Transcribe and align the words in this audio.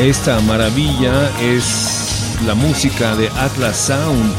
Esta 0.00 0.40
maravilla 0.40 1.30
es 1.42 2.38
la 2.46 2.54
música 2.54 3.14
de 3.16 3.28
Atlas 3.36 3.76
Sound, 3.76 4.34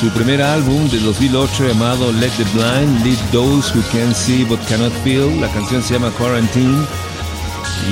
su 0.00 0.08
primer 0.08 0.40
álbum 0.40 0.88
de 0.88 0.98
2008 0.98 1.68
llamado 1.68 2.10
Let 2.10 2.30
the 2.38 2.44
Blind 2.54 3.04
Lead 3.04 3.18
Those 3.32 3.76
Who 3.76 3.84
Can 3.92 4.14
See 4.14 4.44
But 4.44 4.66
Cannot 4.66 4.94
Feel. 5.04 5.42
La 5.42 5.48
canción 5.50 5.82
se 5.82 5.92
llama 5.92 6.10
Quarantine 6.12 6.86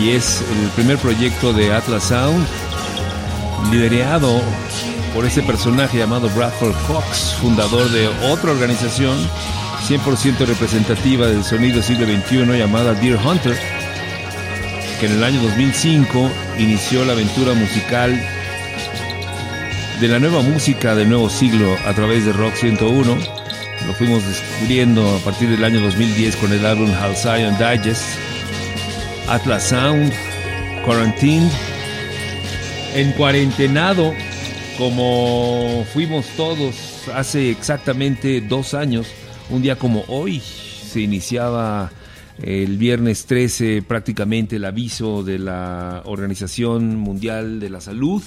y 0.00 0.12
es 0.12 0.40
el 0.40 0.70
primer 0.70 0.96
proyecto 0.96 1.52
de 1.52 1.70
Atlas 1.70 2.04
Sound, 2.04 2.46
liderado 3.70 4.40
por 5.14 5.26
ese 5.26 5.42
personaje 5.42 5.98
llamado 5.98 6.30
Bradford 6.30 6.74
Cox, 6.86 7.34
fundador 7.42 7.90
de 7.90 8.08
otra 8.30 8.52
organización 8.52 9.18
100% 9.86 10.38
representativa 10.46 11.26
del 11.26 11.44
sonido 11.44 11.82
siglo 11.82 12.06
XXI 12.06 12.58
llamada 12.58 12.94
Deer 12.94 13.18
Hunter, 13.18 13.54
que 14.98 15.06
en 15.06 15.12
el 15.12 15.24
año 15.24 15.42
2005 15.42 16.30
inició 16.58 17.04
la 17.04 17.12
aventura 17.12 17.54
musical 17.54 18.10
de 20.00 20.08
la 20.08 20.18
nueva 20.18 20.42
música 20.42 20.94
del 20.94 21.08
nuevo 21.08 21.30
siglo 21.30 21.76
a 21.86 21.94
través 21.94 22.24
de 22.24 22.32
Rock 22.32 22.54
101. 22.54 23.16
Lo 23.86 23.94
fuimos 23.94 24.26
descubriendo 24.26 25.16
a 25.16 25.18
partir 25.20 25.48
del 25.48 25.64
año 25.64 25.80
2010 25.80 26.36
con 26.36 26.52
el 26.52 26.64
álbum 26.64 26.90
Halcyon 26.92 27.56
Digest, 27.58 28.02
Atlas 29.28 29.64
Sound, 29.64 30.12
Quarantined, 30.84 31.50
en 32.94 33.12
cuarentenado, 33.12 34.12
como 34.78 35.84
fuimos 35.92 36.26
todos 36.36 37.08
hace 37.14 37.50
exactamente 37.50 38.40
dos 38.40 38.74
años, 38.74 39.06
un 39.50 39.62
día 39.62 39.76
como 39.76 40.04
hoy 40.08 40.40
se 40.40 41.00
iniciaba 41.00 41.90
El 42.42 42.78
viernes 42.78 43.26
13 43.26 43.82
prácticamente 43.82 44.56
el 44.56 44.64
aviso 44.64 45.22
de 45.22 45.38
la 45.38 46.02
Organización 46.04 46.96
Mundial 46.96 47.60
de 47.60 47.70
la 47.70 47.80
Salud, 47.80 48.22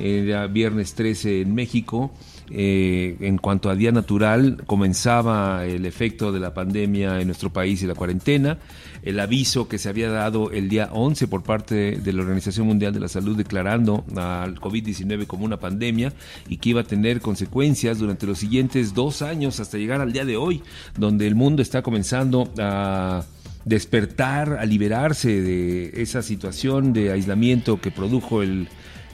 era 0.00 0.46
viernes 0.46 0.94
13 0.94 1.42
en 1.42 1.54
México. 1.54 2.12
Eh, 2.50 3.16
en 3.20 3.36
cuanto 3.38 3.68
a 3.68 3.74
día 3.74 3.92
natural, 3.92 4.62
comenzaba 4.66 5.66
el 5.66 5.84
efecto 5.84 6.32
de 6.32 6.40
la 6.40 6.54
pandemia 6.54 7.20
en 7.20 7.26
nuestro 7.26 7.52
país 7.52 7.82
y 7.82 7.86
la 7.86 7.94
cuarentena. 7.94 8.58
El 9.02 9.20
aviso 9.20 9.68
que 9.68 9.78
se 9.78 9.88
había 9.88 10.10
dado 10.10 10.50
el 10.50 10.68
día 10.68 10.90
11 10.92 11.28
por 11.28 11.42
parte 11.42 11.92
de 11.92 12.12
la 12.12 12.22
Organización 12.22 12.66
Mundial 12.66 12.92
de 12.92 13.00
la 13.00 13.08
Salud 13.08 13.36
declarando 13.36 14.04
al 14.16 14.60
COVID-19 14.60 15.26
como 15.26 15.44
una 15.44 15.58
pandemia 15.58 16.12
y 16.48 16.58
que 16.58 16.70
iba 16.70 16.80
a 16.80 16.84
tener 16.84 17.20
consecuencias 17.20 17.98
durante 17.98 18.26
los 18.26 18.38
siguientes 18.38 18.94
dos 18.94 19.22
años 19.22 19.60
hasta 19.60 19.78
llegar 19.78 20.00
al 20.00 20.12
día 20.12 20.24
de 20.24 20.36
hoy, 20.36 20.62
donde 20.96 21.26
el 21.26 21.34
mundo 21.34 21.62
está 21.62 21.82
comenzando 21.82 22.52
a 22.58 23.24
despertar, 23.64 24.54
a 24.54 24.64
liberarse 24.64 25.42
de 25.42 26.02
esa 26.02 26.22
situación 26.22 26.92
de 26.92 27.12
aislamiento 27.12 27.80
que 27.80 27.90
produjo 27.90 28.42
el, 28.42 28.68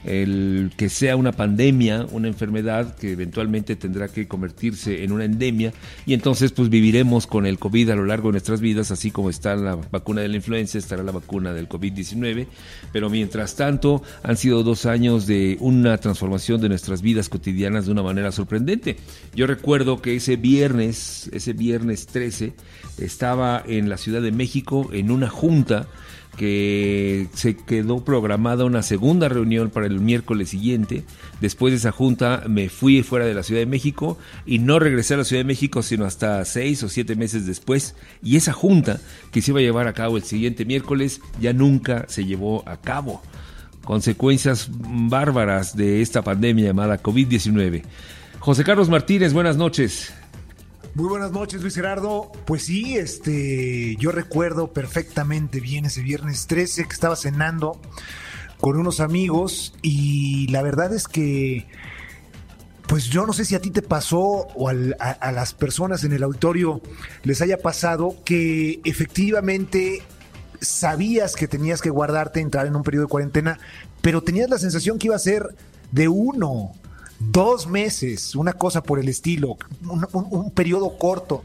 el 0.05 0.71
que 0.77 0.89
sea 0.89 1.15
una 1.15 1.31
pandemia, 1.31 2.05
una 2.11 2.27
enfermedad 2.27 2.95
que 2.95 3.11
eventualmente 3.11 3.75
tendrá 3.75 4.07
que 4.07 4.27
convertirse 4.27 5.03
en 5.03 5.11
una 5.11 5.25
endemia 5.25 5.73
y 6.05 6.13
entonces 6.13 6.51
pues 6.51 6.69
viviremos 6.69 7.27
con 7.27 7.45
el 7.45 7.57
COVID 7.59 7.89
a 7.89 7.95
lo 7.95 8.05
largo 8.05 8.29
de 8.29 8.33
nuestras 8.33 8.61
vidas, 8.61 8.91
así 8.91 9.11
como 9.11 9.29
está 9.29 9.55
la 9.55 9.75
vacuna 9.75 10.21
de 10.21 10.27
la 10.27 10.35
influenza, 10.35 10.77
estará 10.77 11.03
la 11.03 11.11
vacuna 11.11 11.53
del 11.53 11.67
COVID-19, 11.67 12.47
pero 12.91 13.09
mientras 13.09 13.55
tanto 13.55 14.03
han 14.23 14.37
sido 14.37 14.63
dos 14.63 14.85
años 14.85 15.27
de 15.27 15.57
una 15.59 15.97
transformación 15.97 16.61
de 16.61 16.69
nuestras 16.69 17.01
vidas 17.01 17.29
cotidianas 17.29 17.85
de 17.85 17.91
una 17.91 18.03
manera 18.03 18.31
sorprendente. 18.31 18.97
Yo 19.35 19.47
recuerdo 19.47 20.01
que 20.01 20.15
ese 20.15 20.35
viernes, 20.35 21.29
ese 21.33 21.53
viernes 21.53 22.07
13, 22.07 22.53
estaba 22.97 23.63
en 23.65 23.89
la 23.89 23.97
Ciudad 23.97 24.21
de 24.21 24.31
México 24.31 24.89
en 24.93 25.11
una 25.11 25.29
junta 25.29 25.87
que 26.37 27.27
se 27.33 27.55
quedó 27.55 28.03
programada 28.03 28.65
una 28.65 28.83
segunda 28.83 29.29
reunión 29.29 29.69
para 29.69 29.87
el 29.87 29.99
miércoles 29.99 30.49
siguiente. 30.49 31.03
Después 31.41 31.71
de 31.71 31.77
esa 31.77 31.91
junta 31.91 32.43
me 32.47 32.69
fui 32.69 33.03
fuera 33.03 33.25
de 33.25 33.33
la 33.33 33.43
Ciudad 33.43 33.61
de 33.61 33.65
México 33.65 34.17
y 34.45 34.59
no 34.59 34.79
regresé 34.79 35.13
a 35.13 35.17
la 35.17 35.23
Ciudad 35.23 35.41
de 35.41 35.47
México 35.47 35.81
sino 35.81 36.05
hasta 36.05 36.43
seis 36.45 36.83
o 36.83 36.89
siete 36.89 37.15
meses 37.15 37.45
después. 37.45 37.95
Y 38.21 38.35
esa 38.35 38.53
junta 38.53 38.99
que 39.31 39.41
se 39.41 39.51
iba 39.51 39.59
a 39.59 39.63
llevar 39.63 39.87
a 39.87 39.93
cabo 39.93 40.17
el 40.17 40.23
siguiente 40.23 40.65
miércoles 40.65 41.21
ya 41.39 41.53
nunca 41.53 42.05
se 42.07 42.25
llevó 42.25 42.67
a 42.67 42.77
cabo. 42.77 43.21
Consecuencias 43.83 44.69
bárbaras 44.71 45.77
de 45.77 46.01
esta 46.01 46.23
pandemia 46.23 46.65
llamada 46.65 47.01
COVID-19. 47.01 47.83
José 48.39 48.63
Carlos 48.63 48.89
Martínez, 48.89 49.33
buenas 49.33 49.57
noches. 49.57 50.13
Muy 50.95 51.09
buenas 51.09 51.33
noches, 51.33 51.61
Luis 51.61 51.75
Gerardo. 51.75 52.31
Pues 52.45 52.63
sí, 52.63 52.95
este, 52.95 53.97
yo 53.97 54.13
recuerdo 54.13 54.71
perfectamente 54.71 55.59
bien 55.59 55.83
ese 55.83 56.01
viernes 56.01 56.47
13 56.47 56.85
que 56.85 56.93
estaba 56.93 57.17
cenando 57.17 57.81
con 58.61 58.79
unos 58.79 59.01
amigos 59.01 59.73
y 59.81 60.47
la 60.47 60.61
verdad 60.61 60.93
es 60.93 61.09
que, 61.09 61.67
pues 62.87 63.07
yo 63.07 63.25
no 63.25 63.33
sé 63.33 63.43
si 63.43 63.55
a 63.55 63.59
ti 63.59 63.71
te 63.71 63.81
pasó 63.81 64.19
o 64.19 64.69
a, 64.69 64.73
a 65.09 65.31
las 65.33 65.53
personas 65.53 66.05
en 66.05 66.13
el 66.13 66.23
auditorio 66.23 66.79
les 67.23 67.41
haya 67.41 67.57
pasado 67.57 68.15
que 68.23 68.79
efectivamente 68.85 70.01
sabías 70.61 71.35
que 71.35 71.49
tenías 71.49 71.81
que 71.81 71.89
guardarte, 71.89 72.39
entrar 72.39 72.67
en 72.67 72.75
un 72.77 72.83
periodo 72.83 73.07
de 73.07 73.09
cuarentena, 73.09 73.59
pero 74.01 74.23
tenías 74.23 74.49
la 74.49 74.59
sensación 74.59 74.97
que 74.97 75.07
iba 75.07 75.17
a 75.17 75.19
ser 75.19 75.57
de 75.91 76.07
uno, 76.07 76.71
dos 77.19 77.67
meses, 77.67 78.35
una 78.35 78.53
cosa 78.53 78.83
por 78.83 78.99
el 78.99 79.09
estilo, 79.09 79.57
un, 80.13 80.51
periodo 80.51 80.97
corto. 80.97 81.43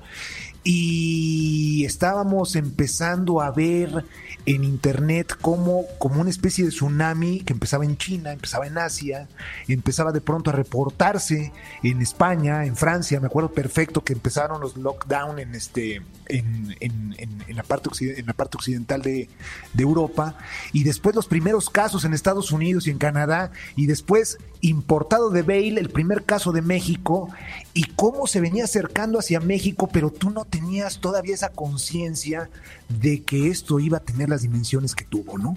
Y 0.63 1.87
estábamos 1.87 2.55
empezando 2.55 3.41
a 3.41 3.51
ver 3.51 4.05
en 4.45 4.63
internet 4.63 5.35
como, 5.41 5.85
como 5.99 6.21
una 6.21 6.29
especie 6.29 6.65
de 6.65 6.71
tsunami 6.71 7.41
que 7.41 7.55
empezaba 7.55 7.87
en 7.87 7.97
China, 7.97 8.33
empezaba 8.33 8.67
en 8.67 8.77
Asia, 8.77 9.27
empezaba 9.69 10.13
de 10.13 10.21
pronto 10.21 10.51
a 10.51 10.53
reportarse 10.53 11.51
en 11.83 12.03
España, 12.03 12.67
en 12.67 12.77
Francia. 12.77 13.21
Me 13.21 13.27
acuerdo 13.29 13.53
perfecto 13.53 14.05
que 14.05 14.13
empezaron 14.13 14.61
los 14.61 14.77
lockdown 14.77 15.39
en 15.39 15.55
este 15.55 16.03
en, 16.27 16.77
en- 16.81 17.11
la 17.57 17.63
parte 17.63 17.89
en 18.19 18.27
la 18.27 18.35
parte 18.35 18.57
occidental 18.59 19.01
de, 19.03 19.29
de 19.73 19.83
Europa 19.83 20.37
y 20.73 20.85
después 20.85 21.17
los 21.17 21.27
primeros 21.27 21.69
casos 21.71 22.05
en 22.05 22.13
Estados 22.15 22.53
Unidos 22.53 22.87
y 22.87 22.91
en 22.91 22.99
Canadá 22.99 23.51
y 23.77 23.87
después 23.87 24.39
importado 24.61 25.31
de 25.31 25.43
Bale 25.43 25.81
el 25.81 25.89
primer 25.89 26.25
caso 26.25 26.53
de 26.53 26.62
México 26.62 27.29
y 27.75 27.85
cómo 27.85 28.27
se 28.27 28.41
venía 28.41 28.65
acercando 28.65 29.19
hacia 29.19 29.41
México 29.41 29.89
pero 29.93 30.11
tú 30.11 30.31
no 30.31 30.45
tenías 30.45 31.01
todavía 31.01 31.35
esa 31.35 31.51
conciencia 31.51 32.51
de 32.89 33.23
que 33.23 33.49
esto 33.49 33.81
iba 33.81 33.99
a 33.99 34.01
tener 34.01 34.29
las 34.29 34.43
dimensiones 34.43 34.95
que 34.95 35.05
tuvo, 35.05 35.39
¿no? 35.39 35.57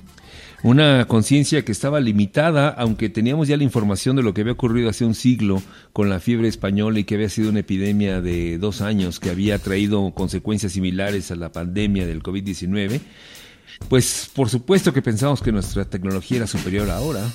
Una 0.62 1.06
conciencia 1.08 1.66
que 1.66 1.74
estaba 1.74 2.00
limitada, 2.00 2.70
aunque 2.70 3.10
teníamos 3.10 3.50
ya 3.50 3.58
la 3.58 3.64
información 3.64 4.16
de 4.16 4.24
lo 4.24 4.34
que 4.34 4.42
había 4.42 4.54
ocurrido 4.54 4.90
hace 4.90 5.04
un 5.04 5.14
siglo 5.14 5.62
con 5.92 6.10
la 6.10 6.22
fiebre 6.22 6.48
española 6.48 7.00
y 7.00 7.04
que 7.04 7.16
había 7.16 7.30
sido 7.30 7.50
una 7.50 7.60
epidemia 7.60 8.22
de 8.22 8.58
dos 8.60 8.82
años 8.82 9.20
que 9.20 9.30
había 9.30 9.60
traído 9.60 10.12
consecuencias 10.12 10.72
similares 10.72 11.32
a 11.32 11.36
la 11.36 11.52
pandemia 11.52 12.08
del 12.08 12.24
COVID-19. 12.24 13.02
Pues 13.90 14.30
por 14.34 14.50
supuesto 14.50 14.94
que 14.94 15.02
pensamos 15.02 15.42
que 15.42 15.52
nuestra 15.52 15.84
tecnología 15.84 16.38
era 16.38 16.48
superior 16.48 16.90
ahora. 16.90 17.30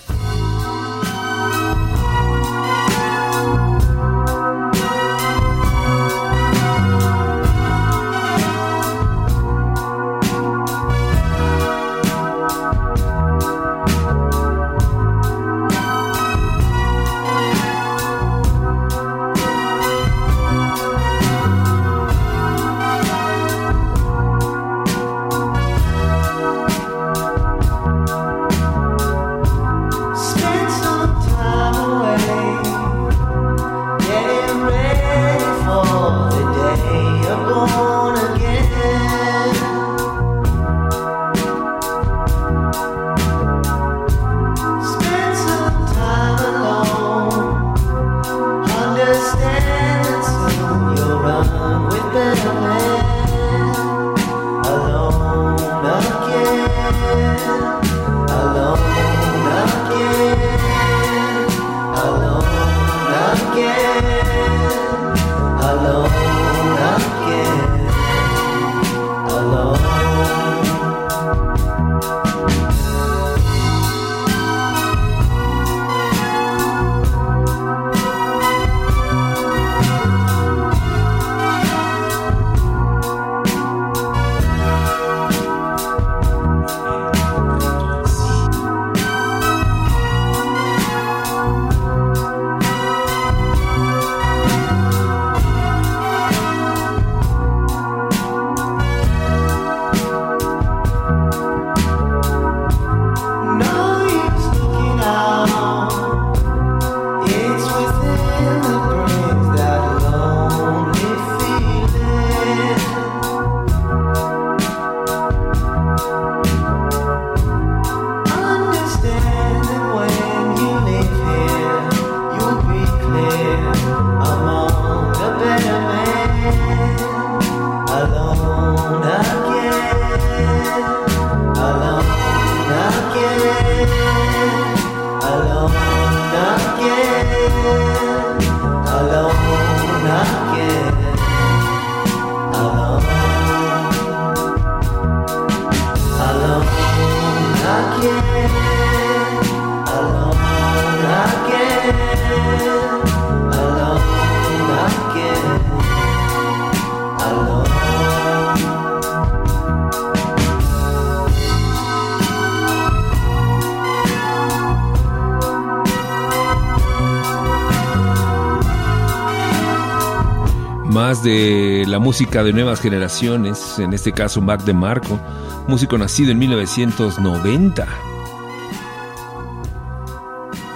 Más 170.98 171.22
de 171.22 171.84
la 171.86 171.98
música 171.98 172.43
de 172.43 172.53
nuevas 172.53 172.81
generaciones, 172.81 173.79
en 173.79 173.93
este 173.93 174.12
caso 174.12 174.41
Mac 174.41 174.65
de 174.65 174.74
Marco, 174.74 175.20
músico 175.69 175.96
nacido 175.96 176.32
en 176.32 176.38
1990. 176.38 178.18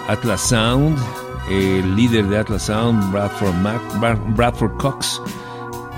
Atlas 0.09 0.41
Sound, 0.41 0.99
el 1.51 1.97
líder 1.97 2.27
de 2.29 2.39
Atlas 2.39 2.65
Sound, 2.65 3.13
Bradford, 3.13 4.77
Cox, 4.79 5.21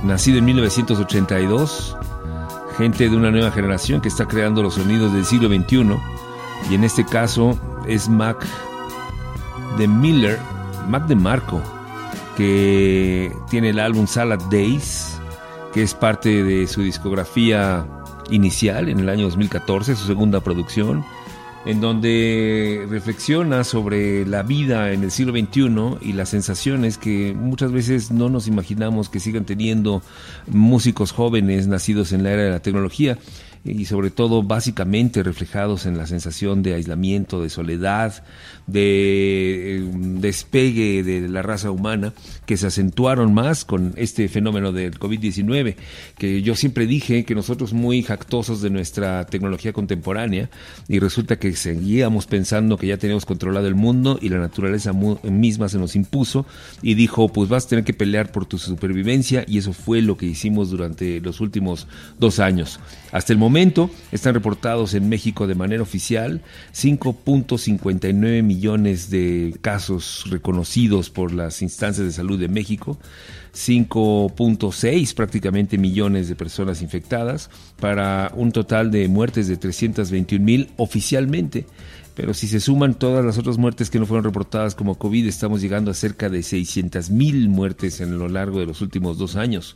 nacido 0.02 0.38
en 0.38 0.44
1982. 0.46 1.96
Gente 2.76 3.08
de 3.08 3.16
una 3.16 3.30
nueva 3.30 3.50
generación 3.50 4.00
que 4.00 4.08
está 4.08 4.26
creando 4.26 4.62
los 4.62 4.74
sonidos 4.74 5.12
del 5.12 5.24
siglo 5.24 5.48
XXI. 5.48 5.96
Y 6.70 6.74
en 6.74 6.84
este 6.84 7.04
caso 7.04 7.58
es 7.86 8.08
Mac 8.08 8.44
de 9.78 9.86
Miller, 9.86 10.38
Mac 10.88 11.06
de 11.06 11.14
Marco, 11.14 11.60
que 12.36 13.32
tiene 13.48 13.70
el 13.70 13.78
álbum 13.78 14.06
Salad 14.06 14.40
Days, 14.50 15.20
que 15.72 15.82
es 15.82 15.94
parte 15.94 16.42
de 16.42 16.66
su 16.66 16.82
discografía 16.82 17.86
inicial 18.30 18.88
en 18.88 19.00
el 19.00 19.08
año 19.08 19.24
2014, 19.24 19.94
su 19.96 20.06
segunda 20.06 20.40
producción, 20.40 21.04
en 21.66 21.80
donde 21.80 22.86
reflexiona 22.88 23.64
sobre 23.64 24.26
la 24.26 24.42
vida 24.42 24.92
en 24.92 25.02
el 25.02 25.10
siglo 25.10 25.32
XXI 25.32 25.98
y 26.02 26.12
las 26.12 26.28
sensaciones 26.28 26.98
que 26.98 27.34
muchas 27.34 27.72
veces 27.72 28.10
no 28.10 28.28
nos 28.28 28.46
imaginamos 28.46 29.08
que 29.08 29.20
sigan 29.20 29.44
teniendo 29.44 30.02
músicos 30.46 31.12
jóvenes 31.12 31.66
nacidos 31.66 32.12
en 32.12 32.22
la 32.22 32.32
era 32.32 32.42
de 32.42 32.50
la 32.50 32.60
tecnología 32.60 33.18
y 33.64 33.86
sobre 33.86 34.10
todo 34.10 34.42
básicamente 34.42 35.22
reflejados 35.22 35.86
en 35.86 35.96
la 35.96 36.06
sensación 36.06 36.62
de 36.62 36.74
aislamiento, 36.74 37.42
de 37.42 37.48
soledad, 37.48 38.22
de 38.66 39.78
eh, 39.78 39.90
despegue 39.94 41.02
de 41.02 41.28
la 41.28 41.42
raza 41.42 41.70
humana 41.70 42.12
que 42.44 42.58
se 42.58 42.66
acentuaron 42.66 43.32
más 43.32 43.64
con 43.64 43.94
este 43.96 44.28
fenómeno 44.28 44.72
del 44.72 44.98
COVID-19, 44.98 45.76
que 46.18 46.42
yo 46.42 46.54
siempre 46.56 46.86
dije 46.86 47.24
que 47.24 47.34
nosotros 47.34 47.72
muy 47.72 48.02
jactosos 48.02 48.60
de 48.60 48.68
nuestra 48.68 49.24
tecnología 49.26 49.72
contemporánea 49.72 50.50
y 50.86 50.98
resulta 50.98 51.38
que 51.38 51.54
seguíamos 51.56 52.26
pensando 52.26 52.76
que 52.76 52.88
ya 52.88 52.98
teníamos 52.98 53.24
controlado 53.24 53.66
el 53.66 53.74
mundo 53.74 54.18
y 54.20 54.28
la 54.28 54.38
naturaleza 54.38 54.92
misma 54.92 55.70
se 55.70 55.78
nos 55.78 55.96
impuso 55.96 56.44
y 56.82 56.94
dijo, 56.94 57.28
pues 57.28 57.48
vas 57.48 57.64
a 57.64 57.68
tener 57.68 57.84
que 57.84 57.94
pelear 57.94 58.30
por 58.30 58.44
tu 58.44 58.58
supervivencia 58.58 59.44
y 59.48 59.56
eso 59.56 59.72
fue 59.72 60.02
lo 60.02 60.18
que 60.18 60.26
hicimos 60.26 60.70
durante 60.70 61.20
los 61.20 61.40
últimos 61.40 61.86
dos 62.18 62.40
años. 62.40 62.78
Hasta 63.10 63.32
el 63.32 63.38
momento 63.38 63.53
están 64.10 64.34
reportados 64.34 64.94
en 64.94 65.08
México 65.08 65.46
de 65.46 65.54
manera 65.54 65.80
oficial 65.80 66.40
5.59 66.72 68.42
millones 68.42 69.10
de 69.10 69.54
casos 69.60 70.24
reconocidos 70.28 71.08
por 71.08 71.32
las 71.32 71.62
instancias 71.62 72.04
de 72.04 72.12
salud 72.12 72.36
de 72.40 72.48
México, 72.48 72.98
5.6 73.54 75.14
prácticamente 75.14 75.78
millones 75.78 76.28
de 76.28 76.34
personas 76.34 76.82
infectadas, 76.82 77.48
para 77.78 78.32
un 78.34 78.50
total 78.50 78.90
de 78.90 79.06
muertes 79.06 79.46
de 79.46 79.56
321 79.56 80.44
mil 80.44 80.70
oficialmente. 80.76 81.64
Pero 82.14 82.32
si 82.32 82.46
se 82.46 82.60
suman 82.60 82.94
todas 82.94 83.24
las 83.24 83.38
otras 83.38 83.58
muertes 83.58 83.90
que 83.90 83.98
no 83.98 84.06
fueron 84.06 84.24
reportadas 84.24 84.74
como 84.74 84.96
COVID, 84.96 85.26
estamos 85.26 85.60
llegando 85.60 85.90
a 85.90 85.94
cerca 85.94 86.28
de 86.28 86.42
600 86.42 87.10
mil 87.10 87.48
muertes 87.48 88.00
en 88.00 88.18
lo 88.18 88.28
largo 88.28 88.60
de 88.60 88.66
los 88.66 88.80
últimos 88.80 89.18
dos 89.18 89.34
años. 89.34 89.74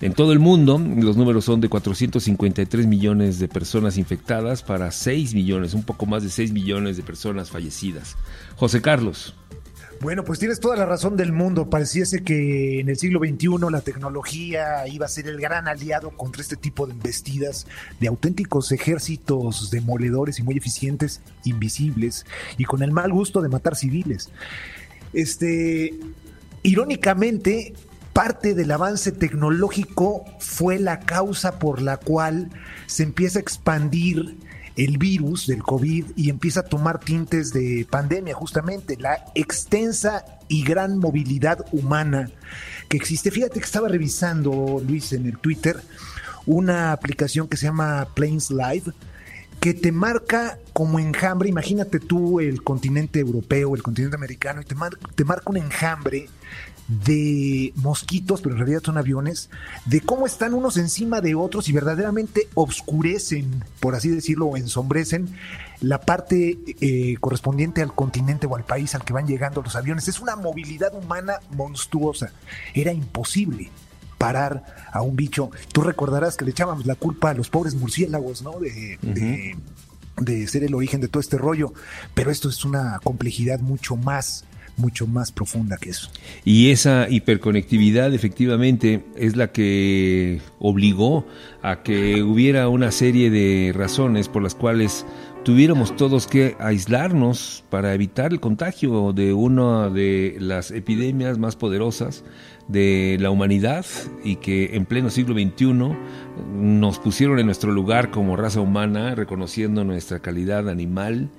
En 0.00 0.12
todo 0.12 0.32
el 0.32 0.40
mundo, 0.40 0.78
los 0.78 1.16
números 1.16 1.44
son 1.44 1.60
de 1.60 1.68
453 1.68 2.86
millones 2.86 3.38
de 3.38 3.48
personas 3.48 3.98
infectadas 3.98 4.62
para 4.62 4.90
6 4.90 5.34
millones, 5.34 5.74
un 5.74 5.84
poco 5.84 6.06
más 6.06 6.22
de 6.22 6.28
6 6.28 6.52
millones 6.52 6.96
de 6.96 7.02
personas 7.02 7.50
fallecidas. 7.50 8.16
José 8.56 8.82
Carlos. 8.82 9.34
Bueno, 10.00 10.24
pues 10.24 10.38
tienes 10.38 10.60
toda 10.60 10.76
la 10.76 10.84
razón 10.84 11.16
del 11.16 11.32
mundo. 11.32 11.70
Pareciese 11.70 12.22
que 12.22 12.80
en 12.80 12.88
el 12.88 12.96
siglo 12.96 13.20
XXI 13.20 13.70
la 13.70 13.80
tecnología 13.80 14.86
iba 14.88 15.06
a 15.06 15.08
ser 15.08 15.26
el 15.26 15.40
gran 15.40 15.68
aliado 15.68 16.10
contra 16.10 16.42
este 16.42 16.56
tipo 16.56 16.86
de 16.86 16.92
embestidas 16.92 17.66
de 17.98 18.08
auténticos 18.08 18.72
ejércitos 18.72 19.70
demoledores 19.70 20.38
y 20.38 20.42
muy 20.42 20.56
eficientes, 20.56 21.22
invisibles, 21.44 22.26
y 22.58 22.64
con 22.64 22.82
el 22.82 22.92
mal 22.92 23.12
gusto 23.12 23.40
de 23.40 23.48
matar 23.48 23.74
civiles. 23.74 24.30
Este, 25.12 25.94
irónicamente, 26.62 27.72
parte 28.12 28.54
del 28.54 28.70
avance 28.72 29.12
tecnológico 29.12 30.24
fue 30.38 30.78
la 30.78 31.00
causa 31.00 31.58
por 31.58 31.80
la 31.80 31.96
cual 31.96 32.50
se 32.86 33.02
empieza 33.02 33.38
a 33.38 33.42
expandir 33.42 34.36
el 34.76 34.98
virus 34.98 35.46
del 35.46 35.62
COVID 35.62 36.06
y 36.16 36.28
empieza 36.28 36.60
a 36.60 36.64
tomar 36.64 37.00
tintes 37.00 37.52
de 37.52 37.86
pandemia, 37.90 38.34
justamente 38.34 38.96
la 38.98 39.24
extensa 39.34 40.24
y 40.48 40.62
gran 40.62 40.98
movilidad 40.98 41.64
humana 41.72 42.30
que 42.88 42.96
existe. 42.96 43.30
Fíjate 43.30 43.58
que 43.58 43.64
estaba 43.64 43.88
revisando, 43.88 44.82
Luis, 44.86 45.12
en 45.12 45.26
el 45.26 45.38
Twitter, 45.38 45.80
una 46.44 46.92
aplicación 46.92 47.48
que 47.48 47.56
se 47.56 47.66
llama 47.66 48.06
Planes 48.14 48.50
Live, 48.50 48.92
que 49.66 49.74
te 49.74 49.90
marca 49.90 50.60
como 50.72 51.00
enjambre, 51.00 51.48
imagínate 51.48 51.98
tú 51.98 52.38
el 52.38 52.62
continente 52.62 53.18
europeo, 53.18 53.74
el 53.74 53.82
continente 53.82 54.14
americano, 54.14 54.62
y 54.62 54.64
te, 54.64 54.76
te 55.16 55.24
marca 55.24 55.50
un 55.50 55.56
enjambre 55.56 56.28
de 56.86 57.72
mosquitos, 57.74 58.42
pero 58.42 58.54
en 58.54 58.60
realidad 58.60 58.82
son 58.84 58.96
aviones, 58.96 59.50
de 59.84 60.02
cómo 60.02 60.24
están 60.24 60.54
unos 60.54 60.76
encima 60.76 61.20
de 61.20 61.34
otros 61.34 61.68
y 61.68 61.72
verdaderamente 61.72 62.48
obscurecen, 62.54 63.64
por 63.80 63.96
así 63.96 64.08
decirlo, 64.08 64.46
o 64.46 64.56
ensombrecen 64.56 65.34
la 65.80 66.00
parte 66.00 66.58
eh, 66.80 67.16
correspondiente 67.18 67.82
al 67.82 67.92
continente 67.92 68.46
o 68.46 68.54
al 68.54 68.62
país 68.62 68.94
al 68.94 69.04
que 69.04 69.14
van 69.14 69.26
llegando 69.26 69.62
los 69.62 69.74
aviones. 69.74 70.06
Es 70.06 70.20
una 70.20 70.36
movilidad 70.36 70.94
humana 70.94 71.40
monstruosa. 71.56 72.30
Era 72.72 72.92
imposible 72.92 73.72
parar 74.18 74.64
a 74.92 75.02
un 75.02 75.16
bicho. 75.16 75.50
Tú 75.72 75.82
recordarás 75.82 76.36
que 76.36 76.44
le 76.44 76.50
echábamos 76.52 76.86
la 76.86 76.94
culpa 76.94 77.30
a 77.30 77.34
los 77.34 77.48
pobres 77.50 77.74
murciélagos, 77.74 78.42
¿no? 78.42 78.58
De, 78.60 78.98
de- 79.02 79.56
de 80.18 80.46
ser 80.46 80.64
el 80.64 80.74
origen 80.74 81.02
de 81.02 81.08
todo 81.08 81.20
este 81.20 81.36
rollo. 81.36 81.72
Pero 82.14 82.30
esto 82.30 82.48
es 82.48 82.64
una 82.64 82.98
complejidad 83.04 83.60
mucho 83.60 83.96
más, 83.96 84.44
mucho 84.78 85.06
más 85.06 85.30
profunda 85.30 85.76
que 85.76 85.90
eso. 85.90 86.10
Y 86.42 86.70
esa 86.70 87.06
hiperconectividad 87.10 88.14
efectivamente 88.14 89.04
es 89.16 89.36
la 89.36 89.52
que 89.52 90.40
obligó 90.58 91.26
a 91.62 91.82
que 91.82 92.22
hubiera 92.22 92.68
una 92.70 92.92
serie 92.92 93.28
de 93.30 93.72
razones 93.74 94.28
por 94.28 94.42
las 94.42 94.54
cuales 94.54 95.04
tuviéramos 95.44 95.94
todos 95.96 96.26
que 96.26 96.56
aislarnos 96.60 97.62
para 97.70 97.92
evitar 97.94 98.32
el 98.32 98.40
contagio 98.40 99.12
de 99.12 99.32
una 99.34 99.90
de 99.90 100.36
las 100.40 100.70
epidemias 100.70 101.38
más 101.38 101.56
poderosas 101.56 102.24
de 102.68 103.16
la 103.20 103.30
humanidad 103.30 103.86
y 104.24 104.36
que 104.36 104.76
en 104.76 104.86
pleno 104.86 105.10
siglo 105.10 105.34
XXI 105.34 105.96
nos 106.54 106.98
pusieron 106.98 107.38
en 107.38 107.46
nuestro 107.46 107.72
lugar 107.72 108.10
como 108.10 108.36
raza 108.36 108.60
humana, 108.60 109.14
reconociendo 109.14 109.84
nuestra 109.84 110.20
calidad 110.20 110.68
animal 110.68 111.30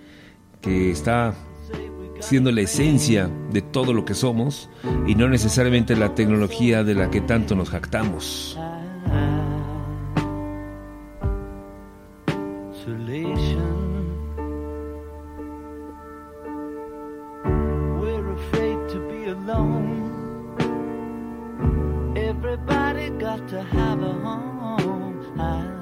que 0.62 0.91
está 0.91 1.36
siendo 2.19 2.51
la 2.51 2.62
esencia 2.62 3.29
de 3.51 3.62
todo 3.62 3.93
lo 3.93 4.05
que 4.05 4.13
somos 4.13 4.69
y 5.05 5.15
no 5.15 5.27
necesariamente 5.27 5.96
la 5.96 6.15
tecnología 6.15 6.84
de 6.84 6.96
la 6.96 7.10
que 7.10 7.22
tanto 7.22 7.55
nos 7.55 7.69
jactamos. 7.69 8.57
Have 23.71 24.01
a 24.01 24.13
home. 24.13 25.39
Isolation. 25.39 25.76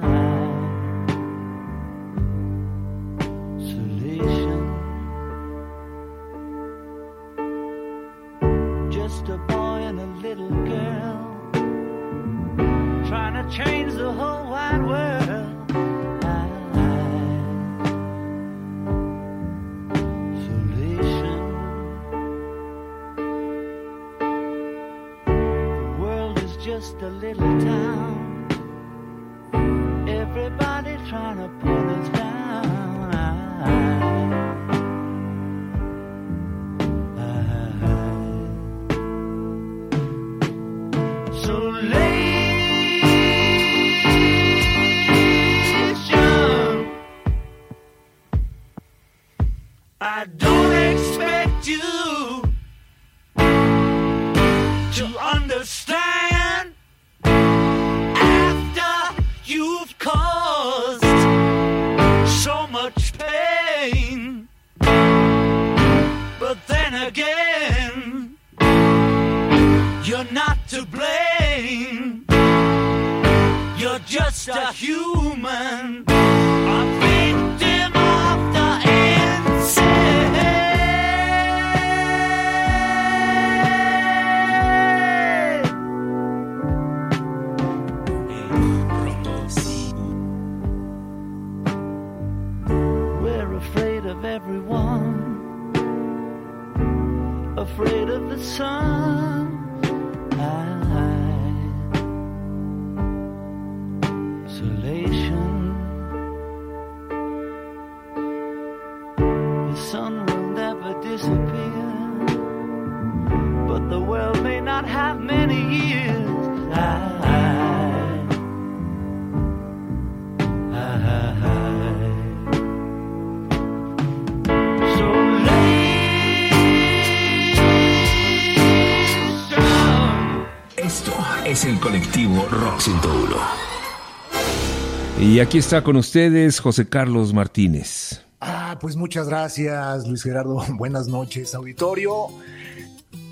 Y 135.36 135.40
aquí 135.40 135.58
está 135.58 135.84
con 135.84 135.96
ustedes 135.96 136.60
José 136.60 136.88
Carlos 136.88 137.34
Martínez. 137.34 138.22
Ah, 138.40 138.78
pues 138.80 138.96
muchas 138.96 139.28
gracias, 139.28 140.08
Luis 140.08 140.22
Gerardo. 140.22 140.64
Buenas 140.78 141.08
noches, 141.08 141.54
auditorio. 141.54 142.28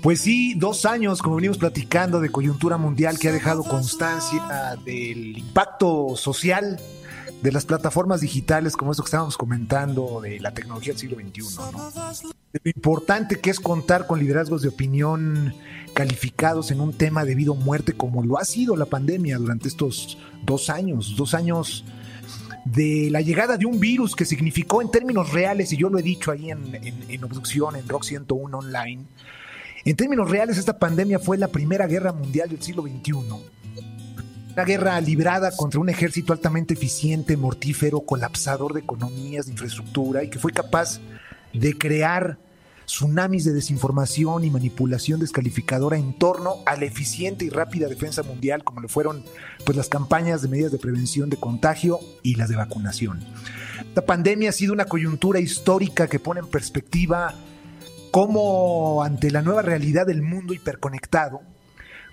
Pues 0.03 0.21
sí, 0.21 0.53
dos 0.53 0.85
años, 0.85 1.23
como 1.23 1.37
venimos 1.37 1.57
platicando, 1.57 2.19
de 2.19 2.29
coyuntura 2.29 2.77
mundial 2.77 3.17
que 3.17 3.29
ha 3.29 3.31
dejado 3.31 3.63
constancia 3.63 4.75
del 4.85 5.39
impacto 5.39 6.15
social 6.15 6.79
de 7.41 7.51
las 7.51 7.65
plataformas 7.65 8.21
digitales, 8.21 8.77
como 8.77 8.91
esto 8.91 9.01
que 9.01 9.07
estábamos 9.07 9.35
comentando, 9.35 10.21
de 10.21 10.39
la 10.39 10.53
tecnología 10.53 10.93
del 10.93 10.99
siglo 10.99 11.17
XXI. 11.17 11.55
¿no? 11.71 12.34
Lo 12.63 12.71
importante 12.71 13.39
que 13.41 13.49
es 13.49 13.59
contar 13.59 14.07
con 14.07 14.19
liderazgos 14.19 14.61
de 14.61 14.69
opinión 14.69 15.53
calificados 15.93 16.71
en 16.71 16.79
un 16.79 16.93
tema 16.93 17.25
de 17.25 17.35
vida 17.35 17.51
o 17.51 17.55
muerte, 17.55 17.93
como 17.93 18.23
lo 18.23 18.39
ha 18.39 18.45
sido 18.45 18.77
la 18.77 18.85
pandemia 18.85 19.37
durante 19.37 19.67
estos 19.67 20.17
dos 20.43 20.69
años, 20.69 21.15
dos 21.17 21.33
años 21.33 21.83
de 22.63 23.09
la 23.11 23.21
llegada 23.21 23.57
de 23.57 23.65
un 23.65 23.79
virus 23.79 24.15
que 24.15 24.23
significó 24.23 24.81
en 24.81 24.89
términos 24.89 25.33
reales, 25.33 25.73
y 25.73 25.77
yo 25.77 25.89
lo 25.89 25.99
he 25.99 26.01
dicho 26.01 26.31
ahí 26.31 26.49
en, 26.49 26.75
en, 26.75 27.03
en 27.09 27.09
en 27.09 27.87
Rock 27.89 28.03
101 28.03 28.57
Online, 28.57 29.05
en 29.83 29.95
términos 29.95 30.29
reales 30.29 30.57
esta 30.57 30.79
pandemia 30.79 31.19
fue 31.19 31.37
la 31.37 31.49
primera 31.49 31.87
guerra 31.87 32.13
mundial 32.13 32.49
del 32.49 32.61
siglo 32.61 32.83
XXI. 32.83 33.13
Una 34.53 34.63
guerra 34.63 34.99
librada 35.01 35.51
contra 35.55 35.81
un 35.81 35.89
ejército 35.89 36.31
altamente 36.31 36.73
eficiente, 36.73 37.35
mortífero, 37.35 37.99
colapsador 38.01 38.73
de 38.73 38.79
economías, 38.79 39.45
de 39.45 39.51
infraestructura 39.51 40.23
y 40.23 40.29
que 40.29 40.39
fue 40.39 40.53
capaz 40.53 41.01
de 41.53 41.77
crear 41.77 42.37
tsunamis 42.85 43.45
de 43.45 43.53
desinformación 43.53 44.43
y 44.43 44.51
manipulación 44.51 45.19
descalificadora 45.19 45.97
en 45.97 46.13
torno 46.17 46.57
a 46.65 46.75
la 46.75 46.85
eficiente 46.85 47.45
y 47.45 47.49
rápida 47.49 47.87
defensa 47.87 48.23
mundial, 48.23 48.63
como 48.63 48.81
lo 48.81 48.87
fueron 48.87 49.23
pues, 49.65 49.77
las 49.77 49.89
campañas 49.89 50.41
de 50.41 50.47
medidas 50.47 50.71
de 50.71 50.77
prevención 50.77 51.29
de 51.29 51.37
contagio 51.37 51.99
y 52.23 52.35
las 52.35 52.49
de 52.49 52.55
vacunación. 52.55 53.23
Esta 53.87 54.05
pandemia 54.05 54.49
ha 54.49 54.53
sido 54.53 54.73
una 54.73 54.85
coyuntura 54.85 55.39
histórica 55.39 56.07
que 56.07 56.19
pone 56.19 56.39
en 56.39 56.47
perspectiva 56.47 57.33
cómo 58.11 59.03
ante 59.03 59.31
la 59.31 59.41
nueva 59.41 59.61
realidad 59.61 60.07
del 60.07 60.21
mundo 60.21 60.53
hiperconectado, 60.53 61.41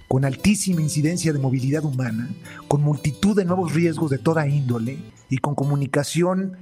con 0.09 0.25
altísima 0.25 0.83
incidencia 0.83 1.33
de 1.33 1.39
movilidad 1.39 1.85
humana, 1.85 2.29
con 2.69 2.83
multitud 2.83 3.37
de 3.37 3.45
nuevos 3.45 3.73
riesgos 3.73 4.11
de 4.11 4.19
toda 4.19 4.47
índole 4.47 4.99
y 5.31 5.39
con 5.39 5.55
comunicación 5.55 6.57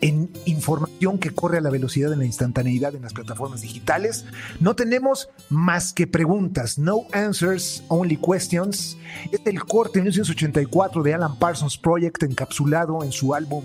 en 0.00 0.30
información 0.46 1.18
que 1.18 1.30
corre 1.30 1.58
a 1.58 1.60
la 1.60 1.70
velocidad 1.70 2.10
de 2.10 2.16
la 2.16 2.24
instantaneidad 2.24 2.94
en 2.94 3.02
las 3.02 3.12
plataformas 3.12 3.62
digitales, 3.62 4.24
no 4.60 4.74
tenemos 4.74 5.28
más 5.48 5.92
que 5.92 6.06
preguntas, 6.06 6.78
no 6.78 7.06
answers, 7.12 7.84
only 7.88 8.16
questions. 8.16 8.96
Es 9.30 9.40
el 9.44 9.64
corte 9.64 9.98
de 9.98 10.04
1984 10.04 11.02
de 11.02 11.14
Alan 11.14 11.38
Parsons 11.38 11.76
Project 11.78 12.22
encapsulado 12.22 13.02
en 13.02 13.12
su 13.12 13.34
álbum 13.34 13.64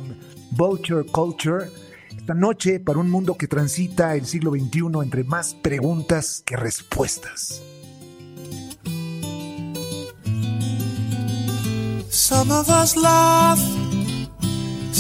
Vulture 0.52 1.06
Culture. 1.06 1.70
Esta 2.18 2.34
noche 2.34 2.80
para 2.80 3.00
un 3.00 3.10
mundo 3.10 3.36
que 3.36 3.48
transita 3.48 4.16
el 4.16 4.26
siglo 4.26 4.52
XXI 4.52 5.04
entre 5.04 5.24
más 5.24 5.54
preguntas 5.54 6.42
que 6.46 6.56
respuestas. 6.56 7.62
Some 12.10 12.52
of 12.52 12.70
us 12.70 12.96
laugh, 12.96 13.60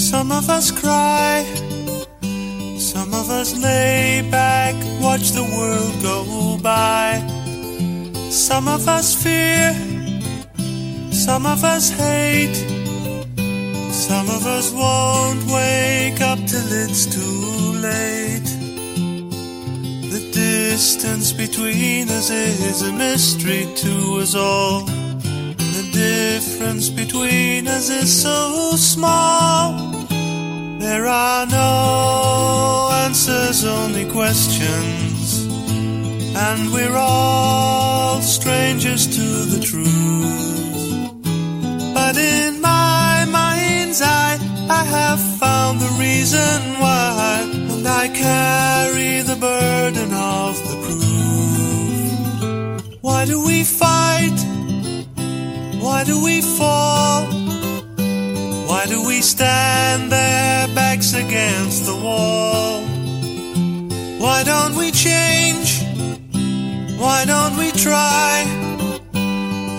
some 0.05 0.31
of 0.31 0.51
us 0.51 0.69
cry, 0.69 1.43
some 2.77 3.11
of 3.15 3.27
us 3.31 3.57
lay 3.57 4.21
back, 4.29 4.75
watch 5.01 5.31
the 5.31 5.43
world 5.57 5.95
go 6.03 6.59
by. 6.61 7.19
Some 8.29 8.67
of 8.67 8.87
us 8.87 9.15
fear, 9.15 9.73
some 11.11 11.47
of 11.47 11.63
us 11.63 11.89
hate, 11.89 12.55
some 13.91 14.27
of 14.29 14.45
us 14.45 14.71
won't 14.71 15.43
wake 15.45 16.21
up 16.21 16.37
till 16.51 16.69
it's 16.83 17.07
too 17.07 17.79
late. 17.89 18.49
The 20.13 20.21
distance 20.31 21.31
between 21.31 22.09
us 22.09 22.29
is 22.29 22.83
a 22.83 22.93
mystery 22.93 23.67
to 23.75 24.19
us 24.21 24.35
all. 24.35 25.04
Difference 25.95 26.89
between 26.89 27.69
us 27.69 27.89
is 27.89 28.21
so 28.21 28.75
small. 28.75 29.93
There 30.77 31.05
are 31.05 31.45
no 31.45 32.89
answers, 33.05 33.63
only 33.63 34.03
questions. 34.03 35.45
And 36.35 36.73
we're 36.73 36.97
all 36.97 38.19
strangers 38.19 39.07
to 39.07 39.21
the 39.53 39.61
truth. 39.63 41.13
But 41.93 42.17
in 42.17 42.59
my 42.59 43.25
mind's 43.29 44.01
eye, 44.01 44.37
I 44.69 44.83
have 44.83 45.21
found 45.39 45.79
the 45.79 45.95
reason 45.97 46.59
why. 46.81 47.47
And 47.71 47.87
I 47.87 48.09
carry 48.09 49.21
the 49.21 49.37
burden 49.37 50.13
of 50.13 50.57
the 50.67 50.75
proof. 50.83 51.05
Why 53.01 53.23
do 53.23 53.45
we 53.45 53.63
fight? 53.63 54.24
Why 56.05 56.11
do 56.11 56.23
we 56.23 56.41
fall? 56.41 57.23
Why 58.67 58.85
do 58.85 59.07
we 59.07 59.21
stand 59.21 60.11
there, 60.11 60.67
backs 60.75 61.15
against 61.15 61.87
the 61.87 61.95
wall? 61.95 62.81
Why 64.19 64.43
don't 64.43 64.75
we 64.75 64.91
change? 64.91 65.81
Why 66.99 67.25
don't 67.25 67.57
we 67.57 67.71
try? 67.71 68.45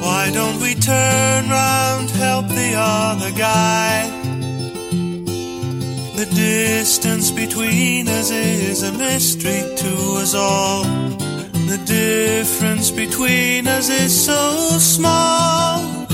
Why 0.03 0.33
don't 0.35 0.61
we 0.61 0.75
turn 0.75 1.49
round, 1.49 2.11
help 2.11 2.49
the 2.49 2.75
other 2.77 3.31
guy? 3.31 4.11
The 6.17 6.27
distance 6.35 7.31
between 7.31 8.09
us 8.09 8.33
is 8.33 8.83
a 8.83 8.91
mystery 8.91 9.63
to 9.77 9.93
us 10.23 10.35
all. 10.35 10.83
The 11.71 11.81
difference 11.87 12.91
between 12.91 13.69
us 13.69 13.89
is 13.89 14.25
so 14.27 14.77
small. 14.81 16.06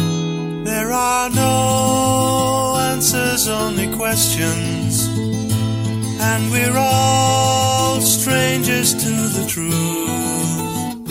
There 0.65 0.93
are 0.93 1.29
no 1.31 2.77
answers, 2.93 3.49
only 3.49 3.89
questions. 3.97 5.09
And 6.21 6.51
we're 6.53 6.77
all 6.77 8.01
strangers 8.01 8.95
to 8.95 9.11
the 9.37 9.45
truth. 9.49 11.07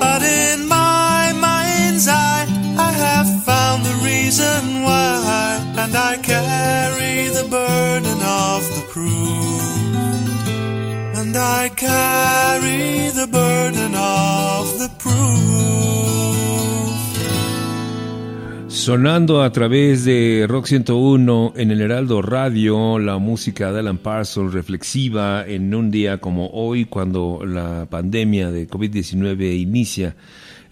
But 0.00 0.22
in 0.22 0.68
my 0.68 1.32
mind's 1.32 2.06
eye, 2.08 2.46
I 2.78 2.90
have 2.92 3.44
found 3.44 3.84
the 3.84 3.96
reason 4.04 4.82
why. 4.84 5.14
And 5.78 5.94
I 5.94 6.16
carry 6.18 7.28
the 7.28 7.46
burden 7.48 8.18
of 8.22 8.62
the 8.76 8.84
proof. 8.92 9.62
and 11.18 11.36
I 11.36 11.68
carry 11.70 13.10
the 13.10 13.26
burden 13.26 13.94
of 13.94 14.78
the 14.78 14.88
proof. 14.98 16.15
Sonando 18.86 19.42
a 19.42 19.50
través 19.50 20.04
de 20.04 20.46
Rock 20.48 20.66
101 20.66 21.54
en 21.56 21.72
el 21.72 21.80
Heraldo 21.80 22.22
Radio, 22.22 23.00
la 23.00 23.18
música 23.18 23.72
de 23.72 23.80
Alan 23.80 23.98
Parsons 23.98 24.54
reflexiva 24.54 25.44
en 25.44 25.74
un 25.74 25.90
día 25.90 26.18
como 26.18 26.50
hoy, 26.50 26.84
cuando 26.84 27.40
la 27.44 27.88
pandemia 27.90 28.52
de 28.52 28.68
COVID-19 28.68 29.58
inicia 29.60 30.14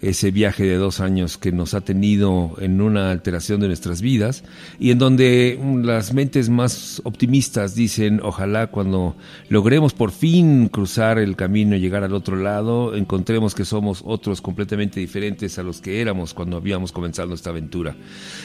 ese 0.04 0.30
viaje 0.30 0.64
de 0.64 0.76
dos 0.76 1.00
años 1.00 1.38
que 1.38 1.50
nos 1.50 1.74
ha 1.74 1.80
tenido 1.80 2.54
en 2.58 2.80
una 2.80 3.10
alteración 3.10 3.60
de 3.60 3.68
nuestras 3.68 4.02
vidas 4.02 4.44
y 4.78 4.90
en 4.90 4.98
donde 4.98 5.58
las 5.82 6.12
mentes 6.12 6.50
más 6.50 7.00
optimistas 7.04 7.74
dicen 7.74 8.20
ojalá 8.22 8.66
cuando 8.66 9.16
logremos 9.48 9.94
por 9.94 10.10
fin 10.10 10.68
cruzar 10.68 11.18
el 11.18 11.36
camino 11.36 11.76
y 11.76 11.80
llegar 11.80 12.04
al 12.04 12.14
otro 12.14 12.36
lado 12.36 12.94
encontremos 12.94 13.54
que 13.54 13.64
somos 13.64 14.02
otros 14.04 14.42
completamente 14.42 15.00
diferentes 15.00 15.58
a 15.58 15.62
los 15.62 15.80
que 15.80 16.00
éramos 16.00 16.34
cuando 16.34 16.58
habíamos 16.58 16.92
comenzado 16.92 17.32
esta 17.32 17.50
aventura. 17.50 17.96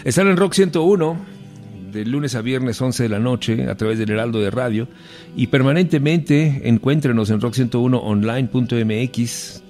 Están 0.05 0.27
en 0.27 0.37
Rock 0.37 0.53
101 0.53 1.17
de 1.91 2.05
lunes 2.05 2.35
a 2.35 2.41
viernes 2.41 2.81
11 2.81 3.03
de 3.03 3.09
la 3.09 3.19
noche 3.19 3.69
a 3.69 3.75
través 3.75 3.99
del 3.99 4.11
Heraldo 4.11 4.39
de 4.39 4.51
Radio 4.51 4.87
y 5.35 5.47
permanentemente 5.47 6.69
encuéntrenos 6.69 7.29
en 7.31 7.41
rock101online.mx 7.41 9.63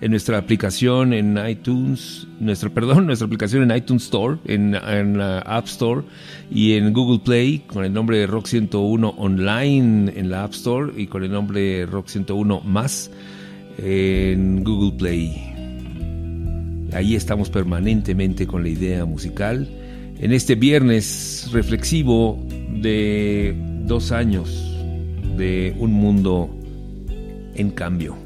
en 0.00 0.10
nuestra 0.10 0.38
aplicación 0.38 1.12
en 1.12 1.38
iTunes, 1.48 2.26
nuestra, 2.38 2.70
perdón, 2.70 3.06
nuestra 3.06 3.26
aplicación 3.26 3.70
en 3.70 3.76
iTunes 3.76 4.04
Store, 4.04 4.38
en, 4.44 4.72
la 4.72 5.38
App 5.40 5.66
Store 5.66 6.02
y 6.50 6.74
en 6.74 6.92
Google 6.92 7.20
Play 7.24 7.60
con 7.66 7.84
el 7.84 7.92
nombre 7.92 8.18
de 8.18 8.26
Rock 8.26 8.46
101 8.46 9.14
Online 9.16 10.12
en 10.14 10.30
la 10.30 10.44
App 10.44 10.52
Store 10.52 10.92
y 10.96 11.06
con 11.06 11.24
el 11.24 11.30
nombre 11.30 11.86
Rock 11.86 12.08
101 12.08 12.60
más 12.60 13.10
en 13.78 14.62
Google 14.64 14.98
Play. 14.98 15.52
Ahí 16.92 17.14
estamos 17.14 17.50
permanentemente 17.50 18.46
con 18.46 18.62
la 18.62 18.68
idea 18.68 19.04
musical. 19.04 19.68
En 20.18 20.32
este 20.32 20.54
viernes 20.54 21.48
reflexivo 21.52 22.42
de 22.80 23.54
dos 23.84 24.12
años 24.12 24.74
de 25.36 25.74
un 25.78 25.92
mundo 25.92 26.50
en 27.54 27.70
cambio. 27.70 28.25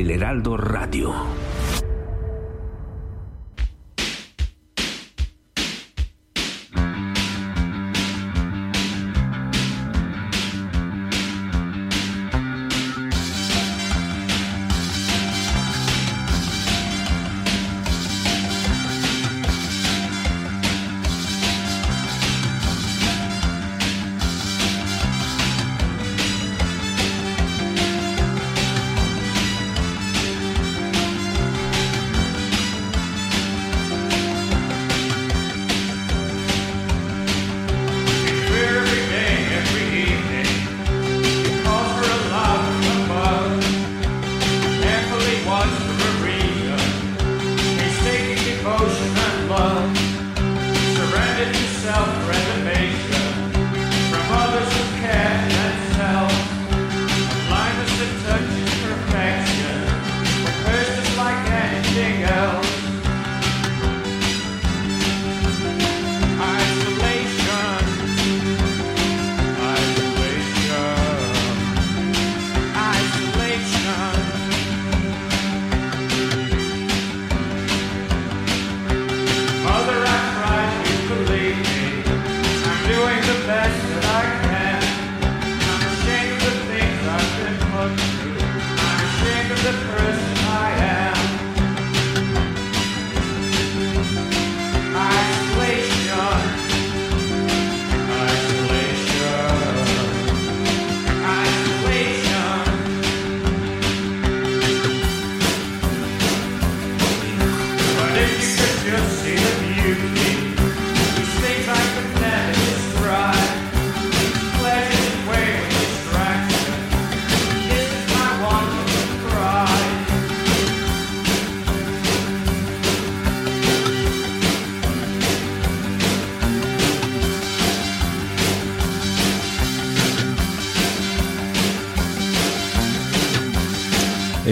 El 0.00 0.10
Heraldo 0.10 0.56
Radio. 0.56 1.39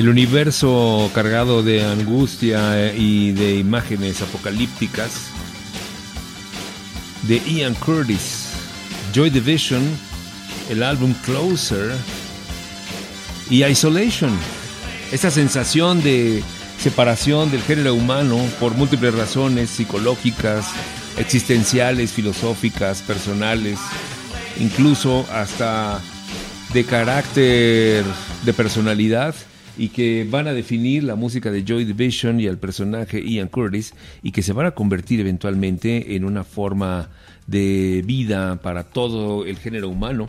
El 0.08 0.12
universo 0.12 1.10
cargado 1.12 1.62
de 1.62 1.84
angustia 1.84 2.94
y 2.94 3.32
de 3.32 3.56
imágenes 3.56 4.22
apocalípticas 4.22 5.10
de 7.24 7.38
Ian 7.40 7.74
Curtis, 7.74 8.46
Joy 9.12 9.28
Division, 9.28 9.82
el 10.70 10.82
álbum 10.82 11.12
Closer 11.26 11.92
y 13.50 13.62
Isolation. 13.64 14.34
Esta 15.12 15.30
sensación 15.30 16.02
de 16.02 16.42
separación 16.78 17.50
del 17.50 17.60
género 17.60 17.92
humano 17.92 18.38
por 18.58 18.72
múltiples 18.72 19.14
razones 19.14 19.68
psicológicas, 19.68 20.68
existenciales, 21.18 22.12
filosóficas, 22.12 23.02
personales, 23.02 23.78
incluso 24.58 25.26
hasta 25.30 26.00
de 26.72 26.84
carácter, 26.84 28.06
de 28.46 28.52
personalidad 28.54 29.34
y 29.78 29.88
que 29.88 30.26
van 30.28 30.48
a 30.48 30.52
definir 30.52 31.04
la 31.04 31.14
música 31.14 31.50
de 31.50 31.64
Joy 31.64 31.84
Division 31.84 32.40
y 32.40 32.46
el 32.46 32.58
personaje 32.58 33.22
Ian 33.22 33.48
Curtis 33.48 33.94
y 34.22 34.32
que 34.32 34.42
se 34.42 34.52
van 34.52 34.66
a 34.66 34.72
convertir 34.72 35.20
eventualmente 35.20 36.16
en 36.16 36.24
una 36.24 36.44
forma 36.44 37.08
de 37.46 38.02
vida 38.04 38.60
para 38.60 38.82
todo 38.84 39.46
el 39.46 39.56
género 39.56 39.88
humano. 39.88 40.28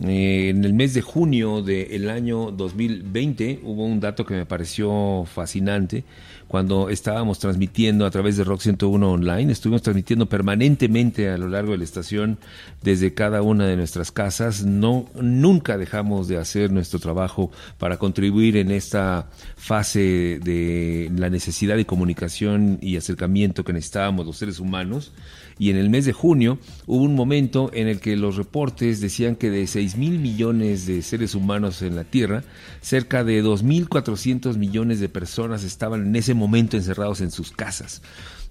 Eh, 0.00 0.48
en 0.48 0.64
el 0.64 0.72
mes 0.72 0.94
de 0.94 1.02
junio 1.02 1.62
del 1.62 2.10
año 2.10 2.50
2020 2.50 3.60
hubo 3.62 3.84
un 3.84 4.00
dato 4.00 4.24
que 4.24 4.34
me 4.34 4.46
pareció 4.46 5.24
fascinante 5.26 6.04
cuando 6.52 6.90
estábamos 6.90 7.38
transmitiendo 7.38 8.04
a 8.04 8.10
través 8.10 8.36
de 8.36 8.44
Rock 8.44 8.60
101 8.60 9.10
Online, 9.10 9.50
estuvimos 9.50 9.80
transmitiendo 9.80 10.28
permanentemente 10.28 11.30
a 11.30 11.38
lo 11.38 11.48
largo 11.48 11.72
de 11.72 11.78
la 11.78 11.84
estación 11.84 12.36
desde 12.82 13.14
cada 13.14 13.40
una 13.40 13.66
de 13.66 13.74
nuestras 13.74 14.12
casas. 14.12 14.62
No, 14.62 15.06
nunca 15.14 15.78
dejamos 15.78 16.28
de 16.28 16.36
hacer 16.36 16.70
nuestro 16.70 16.98
trabajo 16.98 17.50
para 17.78 17.96
contribuir 17.96 18.58
en 18.58 18.70
esta 18.70 19.30
fase 19.56 20.40
de 20.44 21.10
la 21.16 21.30
necesidad 21.30 21.76
de 21.76 21.86
comunicación 21.86 22.78
y 22.82 22.98
acercamiento 22.98 23.64
que 23.64 23.72
necesitábamos 23.72 24.26
los 24.26 24.36
seres 24.36 24.60
humanos. 24.60 25.12
Y 25.58 25.70
en 25.70 25.76
el 25.76 25.90
mes 25.90 26.04
de 26.04 26.12
junio 26.12 26.58
hubo 26.86 27.02
un 27.02 27.14
momento 27.14 27.70
en 27.72 27.88
el 27.88 28.00
que 28.00 28.16
los 28.16 28.36
reportes 28.36 29.00
decían 29.00 29.36
que 29.36 29.50
de 29.50 29.66
6 29.66 29.96
mil 29.96 30.18
millones 30.18 30.86
de 30.86 31.02
seres 31.02 31.34
humanos 31.34 31.82
en 31.82 31.96
la 31.96 32.04
Tierra, 32.04 32.42
cerca 32.80 33.24
de 33.24 33.42
2.400 33.42 34.56
millones 34.56 35.00
de 35.00 35.08
personas 35.08 35.64
estaban 35.64 36.06
en 36.06 36.16
ese 36.16 36.34
momento 36.34 36.76
encerrados 36.76 37.20
en 37.20 37.30
sus 37.30 37.52
casas. 37.52 38.02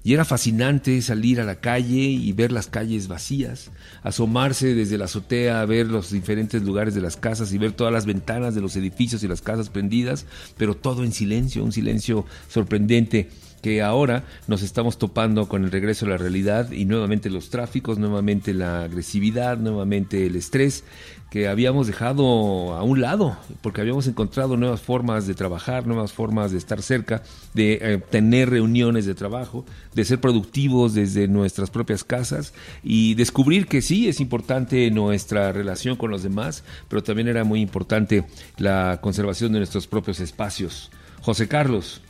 Y 0.03 0.13
era 0.13 0.25
fascinante 0.25 0.99
salir 1.03 1.39
a 1.39 1.43
la 1.43 1.57
calle 1.57 2.01
y 2.01 2.31
ver 2.33 2.51
las 2.51 2.65
calles 2.65 3.07
vacías, 3.07 3.69
asomarse 4.01 4.73
desde 4.73 4.97
la 4.97 5.05
azotea 5.05 5.61
a 5.61 5.65
ver 5.65 5.87
los 5.87 6.09
diferentes 6.09 6.63
lugares 6.63 6.95
de 6.95 7.01
las 7.01 7.17
casas 7.17 7.53
y 7.53 7.59
ver 7.59 7.73
todas 7.73 7.93
las 7.93 8.07
ventanas 8.07 8.55
de 8.55 8.61
los 8.61 8.75
edificios 8.75 9.23
y 9.23 9.27
las 9.27 9.43
casas 9.43 9.69
prendidas, 9.69 10.25
pero 10.57 10.75
todo 10.75 11.03
en 11.03 11.11
silencio, 11.11 11.63
un 11.63 11.71
silencio 11.71 12.25
sorprendente 12.49 13.29
que 13.61 13.81
ahora 13.81 14.23
nos 14.47 14.61
estamos 14.61 14.97
topando 14.97 15.47
con 15.47 15.63
el 15.63 15.71
regreso 15.71 16.05
a 16.05 16.09
la 16.09 16.17
realidad 16.17 16.71
y 16.71 16.85
nuevamente 16.85 17.29
los 17.29 17.49
tráficos, 17.49 17.97
nuevamente 17.97 18.53
la 18.53 18.83
agresividad, 18.83 19.57
nuevamente 19.57 20.25
el 20.25 20.35
estrés 20.35 20.83
que 21.31 21.47
habíamos 21.47 21.87
dejado 21.87 22.73
a 22.73 22.83
un 22.83 22.99
lado, 22.99 23.37
porque 23.61 23.79
habíamos 23.79 24.05
encontrado 24.05 24.57
nuevas 24.57 24.81
formas 24.81 25.27
de 25.27 25.33
trabajar, 25.33 25.87
nuevas 25.87 26.11
formas 26.11 26.51
de 26.51 26.57
estar 26.57 26.81
cerca, 26.81 27.23
de 27.53 27.79
eh, 27.81 27.97
tener 28.09 28.49
reuniones 28.49 29.05
de 29.05 29.15
trabajo, 29.15 29.65
de 29.95 30.03
ser 30.03 30.19
productivos 30.19 30.93
desde 30.93 31.29
nuestras 31.29 31.69
propias 31.69 32.03
casas 32.03 32.53
y 32.83 33.13
descubrir 33.13 33.67
que 33.67 33.81
sí 33.81 34.09
es 34.09 34.19
importante 34.19 34.91
nuestra 34.91 35.53
relación 35.53 35.95
con 35.95 36.11
los 36.11 36.21
demás, 36.21 36.65
pero 36.89 37.01
también 37.01 37.29
era 37.29 37.45
muy 37.45 37.61
importante 37.61 38.25
la 38.57 38.99
conservación 39.01 39.53
de 39.53 39.59
nuestros 39.59 39.87
propios 39.87 40.19
espacios. 40.19 40.91
José 41.21 41.47
Carlos. 41.47 42.01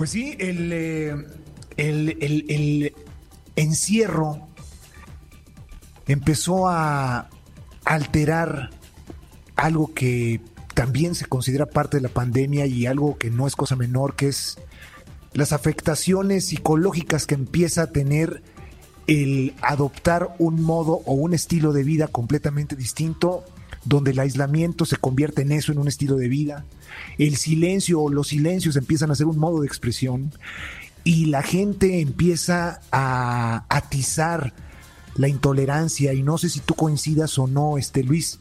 Pues 0.00 0.12
sí, 0.12 0.34
el, 0.38 0.72
eh, 0.72 1.10
el, 1.76 2.16
el- 2.22 2.46
el 2.48 2.94
encierro 3.54 4.48
empezó 6.06 6.68
a 6.68 7.28
alterar 7.84 8.70
algo 9.56 9.92
que 9.92 10.40
también 10.72 11.14
se 11.14 11.26
considera 11.26 11.66
parte 11.66 11.98
de 11.98 12.00
la 12.04 12.08
pandemia 12.08 12.64
y 12.64 12.86
algo 12.86 13.18
que 13.18 13.28
no 13.28 13.46
es 13.46 13.54
cosa 13.56 13.76
menor, 13.76 14.16
que 14.16 14.28
es 14.28 14.56
las 15.34 15.52
afectaciones 15.52 16.46
psicológicas 16.46 17.26
que 17.26 17.34
empieza 17.34 17.82
a 17.82 17.86
tener 17.88 18.42
el 19.06 19.52
adoptar 19.60 20.34
un 20.38 20.62
modo 20.62 21.02
o 21.04 21.12
un 21.12 21.34
estilo 21.34 21.74
de 21.74 21.82
vida 21.84 22.08
completamente 22.08 22.74
distinto, 22.74 23.44
donde 23.84 24.10
el 24.10 24.18
aislamiento 24.18 24.84
se 24.84 24.96
convierte 24.96 25.42
en 25.42 25.52
eso, 25.52 25.72
en 25.72 25.78
un 25.78 25.88
estilo 25.88 26.16
de 26.16 26.28
vida. 26.28 26.64
El 27.18 27.36
silencio 27.36 28.00
o 28.00 28.10
los 28.10 28.28
silencios 28.28 28.76
empiezan 28.76 29.10
a 29.10 29.14
ser 29.14 29.26
un 29.26 29.38
modo 29.38 29.60
de 29.60 29.66
expresión 29.66 30.32
y 31.04 31.26
la 31.26 31.42
gente 31.42 32.00
empieza 32.00 32.80
a 32.92 33.64
atizar 33.68 34.52
la 35.16 35.28
intolerancia 35.28 36.12
y 36.12 36.22
no 36.22 36.38
sé 36.38 36.48
si 36.48 36.60
tú 36.60 36.74
coincidas 36.74 37.38
o 37.38 37.46
no, 37.46 37.78
este 37.78 38.02
Luis, 38.02 38.38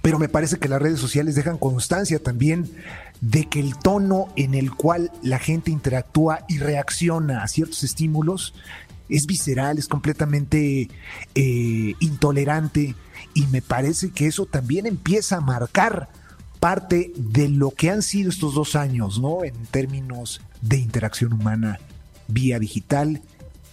pero 0.00 0.18
me 0.18 0.28
parece 0.28 0.58
que 0.58 0.68
las 0.68 0.82
redes 0.82 1.00
sociales 1.00 1.34
dejan 1.34 1.58
constancia 1.58 2.18
también 2.18 2.70
de 3.20 3.48
que 3.48 3.60
el 3.60 3.76
tono 3.76 4.26
en 4.36 4.54
el 4.54 4.74
cual 4.74 5.12
la 5.22 5.38
gente 5.38 5.70
interactúa 5.70 6.44
y 6.48 6.58
reacciona 6.58 7.42
a 7.42 7.48
ciertos 7.48 7.84
estímulos 7.84 8.52
es 9.08 9.26
visceral, 9.26 9.78
es 9.78 9.86
completamente 9.86 10.88
eh, 11.34 11.94
intolerante 12.00 12.96
y 13.34 13.46
me 13.46 13.62
parece 13.62 14.10
que 14.10 14.26
eso 14.26 14.46
también 14.46 14.86
empieza 14.86 15.36
a 15.36 15.40
marcar 15.40 16.08
parte 16.60 17.12
de 17.16 17.48
lo 17.48 17.70
que 17.70 17.90
han 17.90 18.02
sido 18.02 18.30
estos 18.30 18.54
dos 18.54 18.76
años, 18.76 19.18
¿no? 19.18 19.44
En 19.44 19.54
términos 19.66 20.40
de 20.60 20.78
interacción 20.78 21.32
humana 21.32 21.80
vía 22.28 22.58
digital 22.58 23.20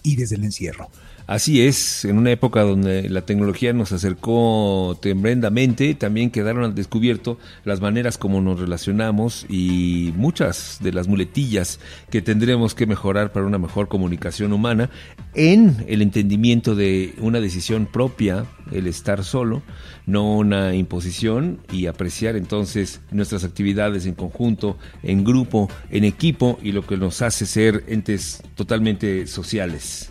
y 0.02 0.16
desde 0.16 0.36
el 0.36 0.44
encierro. 0.44 0.90
Así 1.30 1.62
es, 1.62 2.04
en 2.04 2.18
una 2.18 2.32
época 2.32 2.62
donde 2.62 3.08
la 3.08 3.20
tecnología 3.20 3.72
nos 3.72 3.92
acercó 3.92 4.98
tremendamente, 5.00 5.94
también 5.94 6.32
quedaron 6.32 6.64
al 6.64 6.74
descubierto 6.74 7.38
las 7.64 7.80
maneras 7.80 8.18
como 8.18 8.40
nos 8.40 8.58
relacionamos 8.58 9.46
y 9.48 10.12
muchas 10.16 10.78
de 10.80 10.92
las 10.92 11.06
muletillas 11.06 11.78
que 12.10 12.20
tendremos 12.20 12.74
que 12.74 12.86
mejorar 12.86 13.30
para 13.30 13.46
una 13.46 13.58
mejor 13.58 13.86
comunicación 13.86 14.52
humana 14.52 14.90
en 15.34 15.84
el 15.86 16.02
entendimiento 16.02 16.74
de 16.74 17.14
una 17.18 17.38
decisión 17.38 17.86
propia, 17.86 18.46
el 18.72 18.88
estar 18.88 19.22
solo, 19.22 19.62
no 20.06 20.36
una 20.36 20.74
imposición 20.74 21.60
y 21.70 21.86
apreciar 21.86 22.34
entonces 22.34 23.02
nuestras 23.12 23.44
actividades 23.44 24.04
en 24.04 24.14
conjunto, 24.14 24.78
en 25.04 25.22
grupo, 25.22 25.70
en 25.90 26.02
equipo 26.02 26.58
y 26.60 26.72
lo 26.72 26.84
que 26.84 26.96
nos 26.96 27.22
hace 27.22 27.46
ser 27.46 27.84
entes 27.86 28.42
totalmente 28.56 29.28
sociales. 29.28 30.09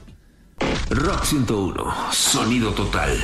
Rock 0.89 1.25
101, 1.25 2.11
sonido 2.11 2.73
total. 2.73 3.17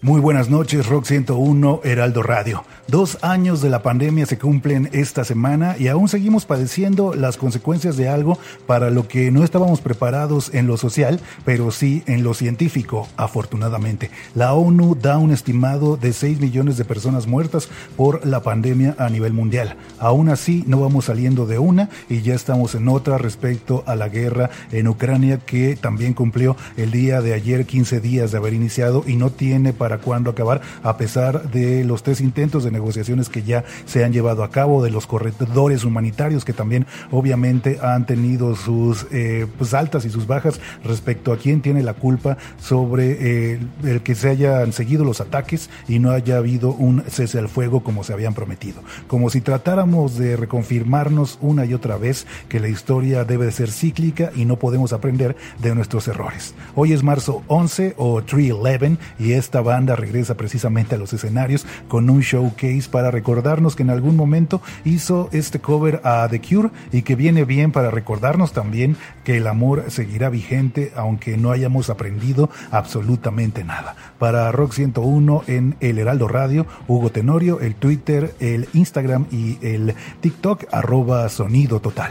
Muy 0.00 0.20
buenas 0.20 0.48
noches, 0.48 0.86
Rock 0.86 1.06
101, 1.06 1.80
Heraldo 1.82 2.22
Radio. 2.22 2.62
Dos 2.86 3.18
años 3.20 3.60
de 3.60 3.68
la 3.68 3.82
pandemia 3.82 4.26
se 4.26 4.38
cumplen 4.38 4.88
esta 4.92 5.24
semana 5.24 5.74
y 5.76 5.88
aún 5.88 6.08
seguimos 6.08 6.46
padeciendo 6.46 7.14
las 7.14 7.36
consecuencias 7.36 7.96
de 7.96 8.08
algo 8.08 8.38
para 8.68 8.90
lo 8.90 9.08
que 9.08 9.32
no 9.32 9.42
estábamos 9.42 9.80
preparados 9.80 10.54
en 10.54 10.68
lo 10.68 10.76
social, 10.76 11.20
pero 11.44 11.72
sí 11.72 12.04
en 12.06 12.22
lo 12.22 12.32
científico, 12.32 13.08
afortunadamente. 13.16 14.12
La 14.36 14.54
ONU 14.54 14.94
da 14.94 15.18
un 15.18 15.32
estimado 15.32 15.96
de 15.96 16.12
6 16.12 16.38
millones 16.40 16.76
de 16.76 16.84
personas 16.84 17.26
muertas 17.26 17.68
por 17.96 18.24
la 18.24 18.40
pandemia 18.44 18.94
a 18.98 19.10
nivel 19.10 19.32
mundial. 19.32 19.76
Aún 19.98 20.28
así, 20.28 20.62
no 20.68 20.80
vamos 20.80 21.06
saliendo 21.06 21.44
de 21.44 21.58
una 21.58 21.90
y 22.08 22.22
ya 22.22 22.36
estamos 22.36 22.76
en 22.76 22.86
otra 22.86 23.18
respecto 23.18 23.82
a 23.84 23.96
la 23.96 24.08
guerra 24.08 24.48
en 24.70 24.86
Ucrania 24.86 25.40
que 25.44 25.74
también 25.74 26.14
cumplió 26.14 26.56
el 26.76 26.92
día 26.92 27.20
de 27.20 27.34
ayer 27.34 27.66
15 27.66 27.98
días 28.00 28.30
de 28.30 28.38
haber 28.38 28.54
iniciado 28.54 29.02
y 29.04 29.16
no 29.16 29.30
tiene 29.30 29.72
para 29.72 29.87
cuándo 29.96 30.30
acabar, 30.30 30.60
a 30.82 30.98
pesar 30.98 31.50
de 31.50 31.84
los 31.84 32.02
tres 32.02 32.20
intentos 32.20 32.64
de 32.64 32.70
negociaciones 32.70 33.30
que 33.30 33.42
ya 33.42 33.64
se 33.86 34.04
han 34.04 34.12
llevado 34.12 34.44
a 34.44 34.50
cabo, 34.50 34.82
de 34.82 34.90
los 34.90 35.06
corredores 35.06 35.84
humanitarios 35.84 36.44
que 36.44 36.52
también 36.52 36.86
obviamente 37.10 37.78
han 37.82 38.04
tenido 38.04 38.54
sus 38.54 39.06
eh, 39.10 39.46
pues 39.56 39.72
altas 39.72 40.04
y 40.04 40.10
sus 40.10 40.26
bajas 40.26 40.60
respecto 40.84 41.32
a 41.32 41.38
quién 41.38 41.62
tiene 41.62 41.82
la 41.82 41.94
culpa 41.94 42.36
sobre 42.60 43.52
eh, 43.54 43.60
el 43.82 44.02
que 44.02 44.14
se 44.14 44.28
hayan 44.28 44.72
seguido 44.72 45.04
los 45.04 45.20
ataques 45.20 45.70
y 45.88 45.98
no 45.98 46.10
haya 46.10 46.36
habido 46.36 46.72
un 46.72 47.02
cese 47.08 47.38
al 47.38 47.48
fuego 47.48 47.82
como 47.82 48.04
se 48.04 48.12
habían 48.12 48.34
prometido. 48.34 48.82
Como 49.06 49.30
si 49.30 49.40
tratáramos 49.40 50.18
de 50.18 50.36
reconfirmarnos 50.36 51.38
una 51.40 51.64
y 51.64 51.74
otra 51.74 51.96
vez 51.96 52.26
que 52.48 52.60
la 52.60 52.68
historia 52.68 53.24
debe 53.24 53.46
de 53.46 53.52
ser 53.52 53.70
cíclica 53.70 54.30
y 54.34 54.44
no 54.44 54.56
podemos 54.56 54.92
aprender 54.92 55.36
de 55.60 55.74
nuestros 55.74 56.08
errores. 56.08 56.54
Hoy 56.74 56.92
es 56.92 57.02
marzo 57.02 57.42
11 57.46 57.94
o 57.96 58.22
311 58.22 58.98
y 59.18 59.32
esta 59.32 59.60
banda 59.78 59.94
regresa 59.94 60.36
precisamente 60.36 60.96
a 60.96 60.98
los 60.98 61.12
escenarios 61.12 61.64
con 61.86 62.10
un 62.10 62.22
showcase 62.22 62.88
para 62.90 63.12
recordarnos 63.12 63.76
que 63.76 63.84
en 63.84 63.90
algún 63.90 64.16
momento 64.16 64.60
hizo 64.84 65.28
este 65.30 65.60
cover 65.60 66.00
a 66.02 66.26
The 66.28 66.40
Cure 66.40 66.70
y 66.90 67.02
que 67.02 67.14
viene 67.14 67.44
bien 67.44 67.70
para 67.70 67.92
recordarnos 67.92 68.52
también 68.52 68.96
que 69.22 69.36
el 69.36 69.46
amor 69.46 69.84
seguirá 69.86 70.30
vigente 70.30 70.90
aunque 70.96 71.36
no 71.36 71.52
hayamos 71.52 71.90
aprendido 71.90 72.50
absolutamente 72.72 73.62
nada. 73.62 73.94
Para 74.18 74.50
Rock 74.50 74.72
101 74.72 75.44
en 75.46 75.76
el 75.78 76.00
Heraldo 76.00 76.26
Radio, 76.26 76.66
Hugo 76.88 77.10
Tenorio, 77.10 77.60
el 77.60 77.76
Twitter, 77.76 78.34
el 78.40 78.68
Instagram 78.74 79.26
y 79.30 79.64
el 79.64 79.94
TikTok 80.20 80.64
arroba 80.72 81.28
sonido 81.28 81.78
total. 81.78 82.10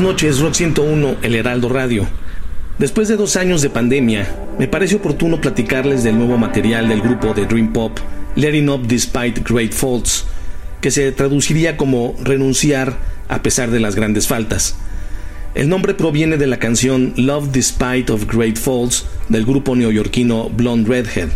Buenas 0.00 0.14
noches, 0.14 0.40
Rock 0.40 0.54
101, 0.54 1.16
El 1.20 1.34
Heraldo 1.34 1.68
Radio. 1.68 2.08
Después 2.78 3.08
de 3.08 3.16
dos 3.16 3.36
años 3.36 3.60
de 3.60 3.68
pandemia, 3.68 4.34
me 4.58 4.66
parece 4.66 4.94
oportuno 4.94 5.42
platicarles 5.42 6.02
del 6.02 6.16
nuevo 6.16 6.38
material 6.38 6.88
del 6.88 7.02
grupo 7.02 7.34
de 7.34 7.44
Dream 7.44 7.70
Pop, 7.74 7.98
Letting 8.34 8.70
Up 8.70 8.86
Despite 8.86 9.42
Great 9.46 9.74
Faults, 9.74 10.24
que 10.80 10.90
se 10.90 11.12
traduciría 11.12 11.76
como 11.76 12.14
renunciar 12.24 12.96
a 13.28 13.42
pesar 13.42 13.70
de 13.70 13.78
las 13.78 13.94
grandes 13.94 14.26
faltas. 14.26 14.76
El 15.54 15.68
nombre 15.68 15.92
proviene 15.92 16.38
de 16.38 16.46
la 16.46 16.58
canción 16.58 17.12
Love 17.18 17.50
Despite 17.52 18.10
of 18.10 18.24
Great 18.24 18.56
Faults 18.56 19.04
del 19.28 19.44
grupo 19.44 19.76
neoyorquino 19.76 20.48
Blonde 20.48 20.88
Redhead. 20.88 21.28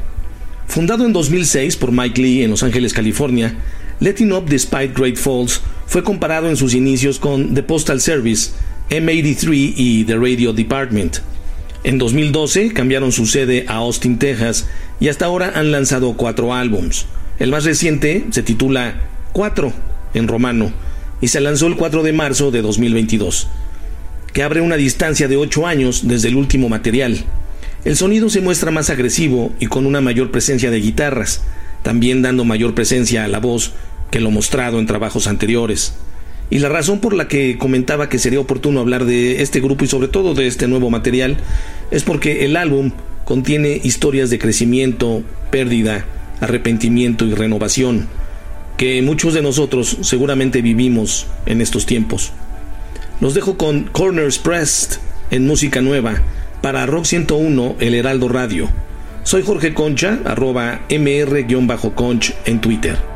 Fundado 0.69 1.05
en 1.05 1.13
2006 1.13 1.77
por 1.77 1.93
Mike 1.93 2.19
Lee 2.19 2.43
en 2.45 2.51
Los 2.53 2.63
Ángeles, 2.63 2.95
California, 2.95 3.57
Letting 4.01 4.33
Up 4.33 4.47
Despite 4.47 4.95
Great 4.97 5.19
Falls 5.19 5.61
fue 5.95 6.03
comparado 6.03 6.49
en 6.49 6.57
sus 6.57 6.75
inicios 6.75 7.21
con 7.21 7.55
The 7.55 7.63
Postal 7.63 8.01
Service, 8.01 8.51
M83 8.91 9.75
y 9.77 10.03
The 10.03 10.17
Radio 10.17 10.53
Department. 10.53 11.19
En 11.85 11.99
2012 11.99 12.73
cambiaron 12.73 13.13
su 13.13 13.27
sede 13.27 13.65
a 13.69 13.75
Austin, 13.75 14.19
Texas, 14.19 14.67
y 14.99 15.07
hasta 15.07 15.27
ahora 15.27 15.53
han 15.55 15.71
lanzado 15.71 16.15
cuatro 16.15 16.53
álbums. 16.53 17.07
El 17.39 17.53
más 17.53 17.63
reciente 17.63 18.25
se 18.31 18.43
titula 18.43 19.03
Cuatro, 19.33 19.73
en 20.15 20.27
romano, 20.27 20.73
y 21.21 21.29
se 21.29 21.41
lanzó 21.41 21.69
el 21.69 21.77
4 21.77 22.03
de 22.03 22.13
marzo 22.13 22.51
de 22.51 22.63
2022, 22.63 23.47
que 24.33 24.43
abre 24.43 24.63
una 24.63 24.75
distancia 24.75 25.29
de 25.29 25.37
8 25.37 25.65
años 25.65 26.09
desde 26.09 26.27
el 26.27 26.35
último 26.35 26.69
material. 26.69 27.25
El 27.85 27.97
sonido 27.97 28.31
se 28.31 28.41
muestra 28.41 28.73
más 28.73 28.91
agresivo 28.91 29.55
y 29.61 29.67
con 29.67 29.87
una 29.87 30.01
mayor 30.01 30.33
presencia 30.33 30.73
de 30.73 30.81
guitarras, 30.81 31.43
también 31.85 32.21
dando 32.21 32.45
mayor 32.45 32.75
presencia 32.75 33.23
a 33.23 33.29
la 33.29 33.39
voz 33.39 33.75
que 34.15 34.21
lo 34.21 34.31
mostrado 34.31 34.79
en 34.79 34.87
trabajos 34.87 35.27
anteriores. 35.27 35.93
Y 36.49 36.61
la 36.61 36.69
razón 36.69 37.01
por 37.01 37.15
la 37.15 37.27
que 37.27 37.59
comentaba 37.59 38.09
que 38.09 38.21
sería 38.21 38.39
oportuno 38.39 38.79
hablar 38.79 39.07
de 39.07 39.43
este 39.43 39.59
grupo 39.59 39.85
y 39.85 39.89
sobre 39.89 40.07
todo 40.07 40.35
de 40.35 40.47
este 40.47 40.69
nuevo 40.69 40.89
material 40.89 41.37
es 41.91 42.05
porque 42.05 42.45
el 42.45 42.57
álbum 42.57 42.93
contiene 43.25 43.81
historias 43.83 44.31
de 44.31 44.39
crecimiento, 44.39 45.25
pérdida, 45.51 46.05
arrepentimiento 46.41 47.27
y 47.27 47.35
renovación 47.35 48.07
que 48.77 49.03
muchos 49.03 49.35
de 49.35 49.43
nosotros 49.43 49.99
seguramente 50.03 50.63
vivimos 50.63 51.27
en 51.47 51.61
estos 51.61 51.85
tiempos. 51.85 52.31
Los 53.21 53.35
dejo 53.35 53.57
con 53.57 53.83
Corners 53.83 54.39
Pressed 54.39 55.01
en 55.33 55.45
música 55.45 55.81
nueva 55.81 56.23
para 56.63 56.87
Rock 56.87 57.07
101 57.07 57.75
El 57.81 57.97
Heraldo 57.97 58.29
Radio. 58.29 58.71
Soy 59.25 59.43
Jorge 59.43 59.75
Concha, 59.75 60.21
arroba 60.25 60.83
mr-conch 60.89 62.33
en 62.45 62.61
Twitter. 62.61 63.14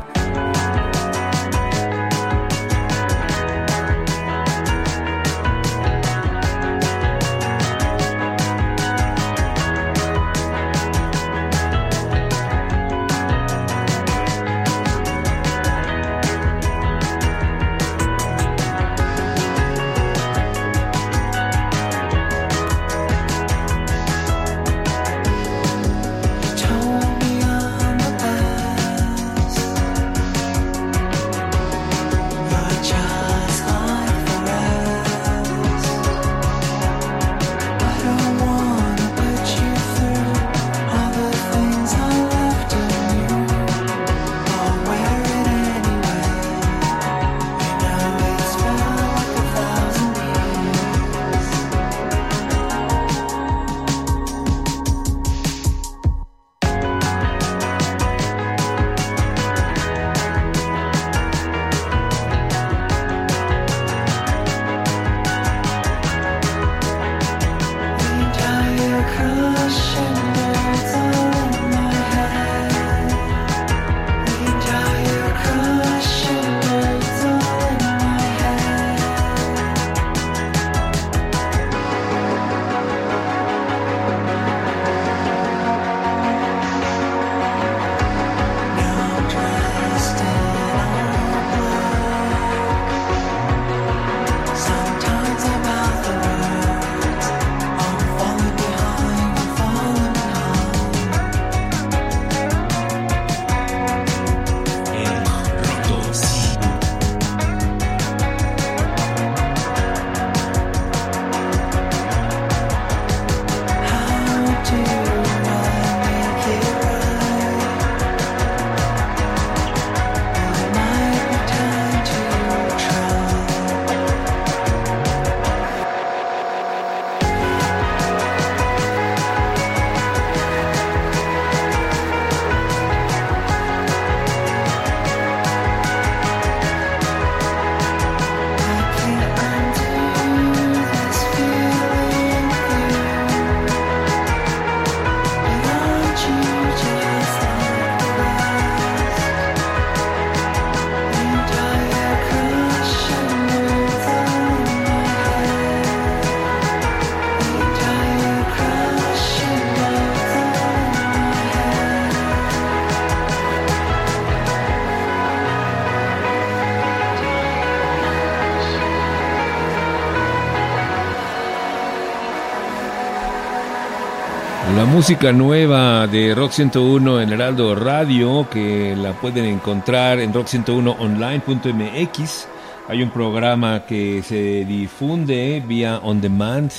Música 174.99 175.31
nueva 175.31 176.07
de 176.07 176.35
Rock 176.35 176.51
101 176.51 177.21
en 177.21 177.31
Heraldo 177.31 177.73
Radio, 177.73 178.49
que 178.51 178.97
la 178.97 179.13
pueden 179.13 179.45
encontrar 179.45 180.19
en 180.19 180.33
rock101online.mx. 180.33 182.47
Hay 182.89 183.01
un 183.01 183.09
programa 183.09 183.85
que 183.85 184.21
se 184.21 184.65
difunde 184.65 185.63
vía 185.65 186.01
on 186.03 186.19
demand 186.19 186.69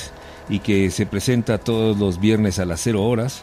y 0.49 0.59
que 0.59 0.91
se 0.91 1.07
presenta 1.07 1.57
todos 1.57 1.97
los 1.97 2.19
viernes 2.19 2.59
a 2.59 2.65
las 2.65 2.81
0 2.81 3.03
horas. 3.03 3.41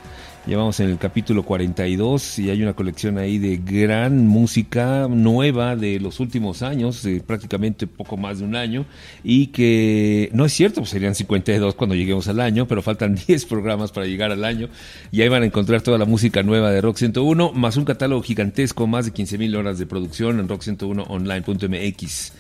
Llevamos 0.49 0.81
en 0.81 0.89
el 0.89 0.97
capítulo 0.97 1.43
42 1.43 2.39
y 2.39 2.49
hay 2.49 2.63
una 2.63 2.73
colección 2.73 3.19
ahí 3.19 3.37
de 3.37 3.59
gran 3.59 4.27
música 4.27 5.07
nueva 5.07 5.77
de 5.77 6.01
los 6.01 6.21
últimos 6.21 6.63
años, 6.63 7.03
de 7.03 7.21
prácticamente 7.21 7.87
poco 7.87 8.17
más 8.17 8.39
de 8.39 8.47
un 8.47 8.57
año, 8.57 8.87
y 9.23 9.49
que 9.49 10.31
no 10.33 10.47
es 10.47 10.55
cierto, 10.55 10.81
pues 10.81 10.89
serían 10.89 11.15
52 11.15 11.75
cuando 11.75 11.95
lleguemos 11.95 12.29
al 12.29 12.41
año, 12.41 12.67
pero 12.67 12.81
faltan 12.81 13.15
10 13.27 13.45
programas 13.45 13.93
para 13.93 14.07
llegar 14.07 14.33
al 14.33 14.43
año 14.43 14.71
y 15.13 15.21
ahí 15.21 15.29
van 15.29 15.43
a 15.43 15.47
encontrar 15.47 15.83
toda 15.83 15.99
la 15.99 16.07
música 16.07 16.43
nueva 16.43 16.71
de 16.71 16.81
Rock 16.81 16.97
101, 16.97 17.53
más 17.53 17.77
un 17.77 17.85
catálogo 17.85 18.23
gigantesco, 18.23 18.87
más 18.87 19.05
de 19.05 19.13
15.000 19.13 19.55
horas 19.55 19.79
de 19.79 19.85
producción 19.85 20.41
en 20.41 20.49
rock101online.mx. 20.49 22.33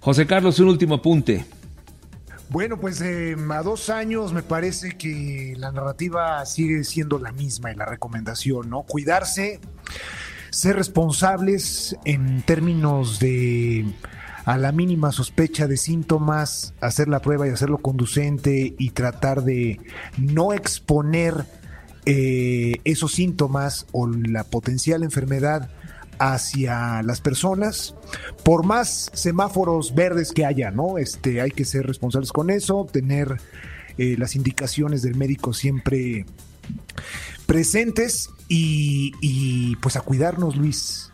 José 0.00 0.26
Carlos, 0.26 0.60
un 0.60 0.68
último 0.68 0.96
apunte. 0.96 1.46
Bueno, 2.48 2.78
pues 2.78 3.00
eh, 3.00 3.36
a 3.50 3.62
dos 3.62 3.90
años 3.90 4.32
me 4.32 4.42
parece 4.42 4.96
que 4.96 5.54
la 5.56 5.72
narrativa 5.72 6.44
sigue 6.46 6.84
siendo 6.84 7.18
la 7.18 7.32
misma 7.32 7.72
y 7.72 7.74
la 7.74 7.86
recomendación, 7.86 8.70
¿no? 8.70 8.82
Cuidarse, 8.84 9.60
ser 10.50 10.76
responsables 10.76 11.96
en 12.04 12.42
términos 12.42 13.18
de 13.18 13.84
a 14.44 14.56
la 14.58 14.70
mínima 14.70 15.10
sospecha 15.10 15.66
de 15.66 15.76
síntomas, 15.76 16.72
hacer 16.80 17.08
la 17.08 17.20
prueba 17.20 17.48
y 17.48 17.50
hacerlo 17.50 17.78
conducente 17.78 18.76
y 18.78 18.90
tratar 18.90 19.42
de 19.42 19.80
no 20.16 20.52
exponer 20.52 21.44
eh, 22.06 22.76
esos 22.84 23.12
síntomas 23.12 23.86
o 23.90 24.06
la 24.06 24.44
potencial 24.44 25.02
enfermedad 25.02 25.68
hacia 26.18 27.02
las 27.02 27.20
personas, 27.20 27.94
por 28.44 28.64
más 28.64 29.10
semáforos 29.14 29.94
verdes 29.94 30.32
que 30.32 30.44
haya, 30.44 30.70
¿no? 30.70 30.98
Este, 30.98 31.40
hay 31.40 31.50
que 31.50 31.64
ser 31.64 31.86
responsables 31.86 32.32
con 32.32 32.50
eso, 32.50 32.86
tener 32.90 33.36
eh, 33.98 34.16
las 34.18 34.36
indicaciones 34.36 35.02
del 35.02 35.14
médico 35.14 35.52
siempre 35.52 36.26
presentes 37.46 38.30
y, 38.48 39.12
y 39.20 39.76
pues 39.76 39.96
a 39.96 40.00
cuidarnos, 40.00 40.56
Luis. 40.56 41.10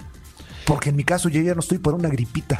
Porque 0.64 0.90
en 0.90 0.96
mi 0.96 1.04
caso 1.04 1.28
yo 1.28 1.40
ya 1.40 1.54
no 1.54 1.60
estoy 1.60 1.78
por 1.78 1.94
una 1.94 2.08
gripita. 2.08 2.58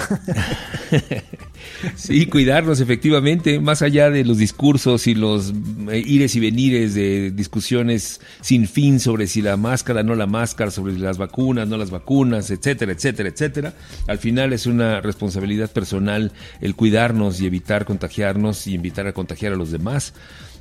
Sí, 1.97 2.27
cuidarnos 2.27 2.81
efectivamente, 2.81 3.61
más 3.61 3.83
allá 3.83 4.11
de 4.11 4.25
los 4.25 4.39
discursos 4.39 5.07
y 5.07 5.15
los 5.15 5.53
eh, 5.91 6.03
ires 6.05 6.35
y 6.35 6.41
venires 6.41 6.95
de 6.95 7.31
discusiones 7.31 8.21
sin 8.41 8.67
fin 8.67 9.01
sobre 9.01 9.27
si 9.27 9.43
la 9.43 9.57
máscara, 9.57 10.03
no 10.03 10.15
la 10.15 10.27
máscara, 10.27 10.71
sobre 10.71 10.99
las 10.99 11.19
vacunas, 11.19 11.69
no 11.69 11.77
las 11.77 11.91
vacunas, 11.91 12.51
etcétera, 12.51 12.93
etcétera, 12.93 13.29
etcétera. 13.29 13.75
Al 14.09 14.19
final 14.19 14.53
es 14.53 14.67
una 14.67 15.01
responsabilidad 15.01 15.71
personal 15.71 16.33
el 16.61 16.75
cuidarnos 16.75 17.41
y 17.41 17.47
evitar 17.47 17.85
contagiarnos 17.85 18.67
y 18.67 18.75
invitar 18.75 19.07
a 19.07 19.13
contagiar 19.13 19.53
a 19.53 19.57
los 19.57 19.71
demás. 19.71 20.15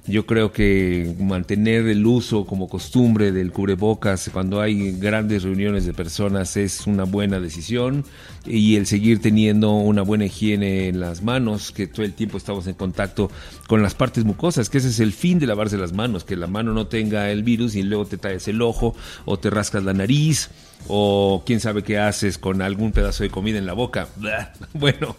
Yo 0.07 0.25
creo 0.25 0.51
que 0.51 1.15
mantener 1.19 1.87
el 1.87 2.03
uso 2.07 2.45
como 2.47 2.67
costumbre 2.67 3.31
del 3.31 3.51
cubrebocas 3.51 4.31
cuando 4.33 4.59
hay 4.59 4.93
grandes 4.93 5.43
reuniones 5.43 5.85
de 5.85 5.93
personas 5.93 6.57
es 6.57 6.87
una 6.87 7.03
buena 7.03 7.39
decisión 7.39 8.03
y 8.47 8.77
el 8.77 8.87
seguir 8.87 9.21
teniendo 9.21 9.71
una 9.73 10.01
buena 10.01 10.25
higiene 10.25 10.87
en 10.87 10.99
las 10.99 11.21
manos, 11.21 11.71
que 11.71 11.85
todo 11.85 12.03
el 12.03 12.13
tiempo 12.13 12.37
estamos 12.37 12.65
en 12.65 12.73
contacto 12.73 13.29
con 13.67 13.83
las 13.83 13.93
partes 13.93 14.25
mucosas, 14.25 14.71
que 14.71 14.79
ese 14.79 14.89
es 14.89 14.99
el 14.99 15.13
fin 15.13 15.37
de 15.37 15.45
lavarse 15.45 15.77
las 15.77 15.93
manos, 15.93 16.23
que 16.23 16.35
la 16.35 16.47
mano 16.47 16.73
no 16.73 16.87
tenga 16.87 17.29
el 17.29 17.43
virus 17.43 17.75
y 17.75 17.83
luego 17.83 18.05
te 18.05 18.17
talles 18.17 18.47
el 18.47 18.63
ojo 18.63 18.95
o 19.25 19.37
te 19.37 19.51
rascas 19.51 19.83
la 19.83 19.93
nariz 19.93 20.49
o 20.87 21.43
quién 21.45 21.59
sabe 21.59 21.83
qué 21.83 21.99
haces 21.99 22.37
con 22.37 22.61
algún 22.61 22.91
pedazo 22.91 23.23
de 23.23 23.29
comida 23.29 23.57
en 23.57 23.65
la 23.65 23.73
boca. 23.73 24.07
Bueno, 24.73 25.15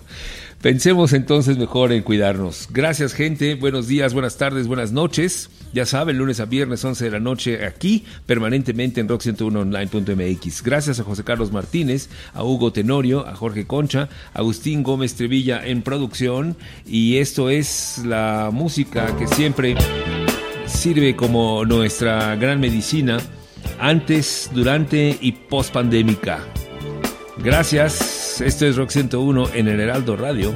Pensemos 0.62 1.12
entonces 1.12 1.58
mejor 1.58 1.90
en 1.90 2.04
cuidarnos. 2.04 2.68
Gracias 2.70 3.14
gente, 3.14 3.56
buenos 3.56 3.88
días, 3.88 4.14
buenas 4.14 4.36
tardes, 4.36 4.68
buenas 4.68 4.92
noches. 4.92 5.50
Ya 5.72 5.86
saben, 5.86 6.18
lunes 6.18 6.38
a 6.38 6.44
viernes 6.44 6.84
11 6.84 7.04
de 7.04 7.10
la 7.10 7.18
noche 7.18 7.66
aquí, 7.66 8.04
permanentemente 8.26 9.00
en 9.00 9.08
rock101online.mx. 9.08 10.62
Gracias 10.62 11.00
a 11.00 11.02
José 11.02 11.24
Carlos 11.24 11.50
Martínez, 11.50 12.10
a 12.32 12.44
Hugo 12.44 12.72
Tenorio, 12.72 13.26
a 13.26 13.34
Jorge 13.34 13.66
Concha, 13.66 14.08
a 14.34 14.38
Agustín 14.38 14.84
Gómez 14.84 15.16
Trevilla 15.16 15.66
en 15.66 15.82
producción. 15.82 16.56
Y 16.86 17.16
esto 17.16 17.50
es 17.50 18.00
la 18.04 18.50
música 18.52 19.16
que 19.16 19.26
siempre 19.26 19.74
sirve 20.66 21.16
como 21.16 21.64
nuestra 21.64 22.36
gran 22.36 22.60
medicina 22.60 23.18
antes, 23.78 24.50
durante 24.52 25.16
y 25.20 25.32
post 25.32 25.72
pandémica. 25.72 26.40
Gracias. 27.38 28.40
Esto 28.40 28.66
es 28.66 28.76
Rock 28.76 28.90
101 28.90 29.50
en 29.54 29.68
el 29.68 29.80
Heraldo 29.80 30.16
Radio. 30.16 30.54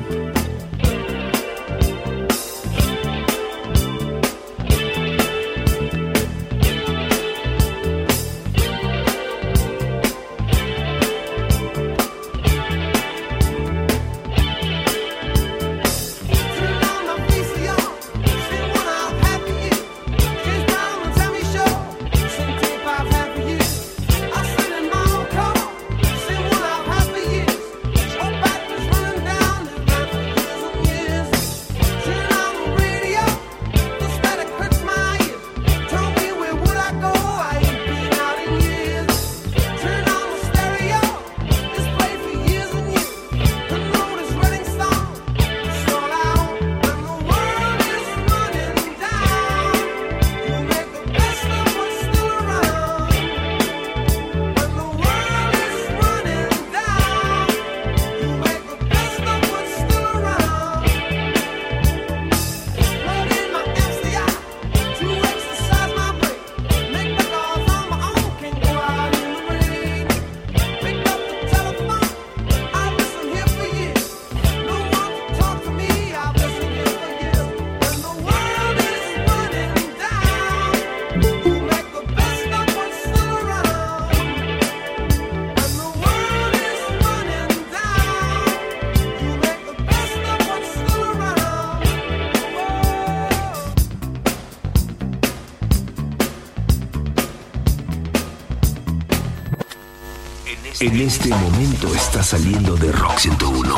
En 100.87 100.95
este 101.01 101.31
momento 101.31 101.93
está 101.97 102.23
saliendo 102.23 102.77
de 102.77 102.93
Rock 102.93 103.19
101. 103.19 103.75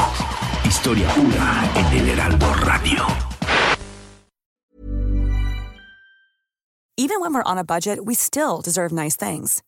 Historia 0.67 1.09
pura 1.15 1.73
en 1.75 1.87
el 1.97 2.09
Heraldo 2.11 2.53
Radio. 2.67 3.07
Even 6.99 7.23
when 7.23 7.33
we're 7.33 7.43
on 7.47 7.57
a 7.57 7.65
budget, 7.65 8.05
we 8.05 8.15
still 8.15 8.61
deserve 8.61 8.93
nice 8.93 9.17
things. 9.17 9.63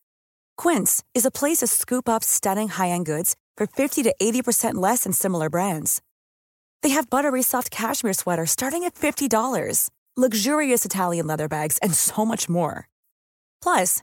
Quince 0.58 1.02
is 1.14 1.24
a 1.24 1.30
place 1.30 1.60
to 1.60 1.66
scoop 1.66 2.10
up 2.10 2.22
stunning 2.22 2.68
high-end 2.68 3.06
goods 3.06 3.36
for 3.56 3.66
50 3.66 4.02
to 4.02 4.14
80% 4.20 4.74
less 4.74 5.04
than 5.04 5.14
similar 5.14 5.48
brands. 5.48 6.02
They 6.82 6.90
have 6.90 7.08
buttery 7.08 7.42
soft 7.42 7.70
cashmere 7.70 8.12
sweaters 8.12 8.50
starting 8.50 8.84
at 8.84 8.94
$50, 8.96 9.88
luxurious 10.14 10.84
Italian 10.84 11.26
leather 11.26 11.48
bags, 11.48 11.78
and 11.78 11.94
so 11.94 12.26
much 12.26 12.50
more. 12.50 12.86
Plus, 13.62 14.02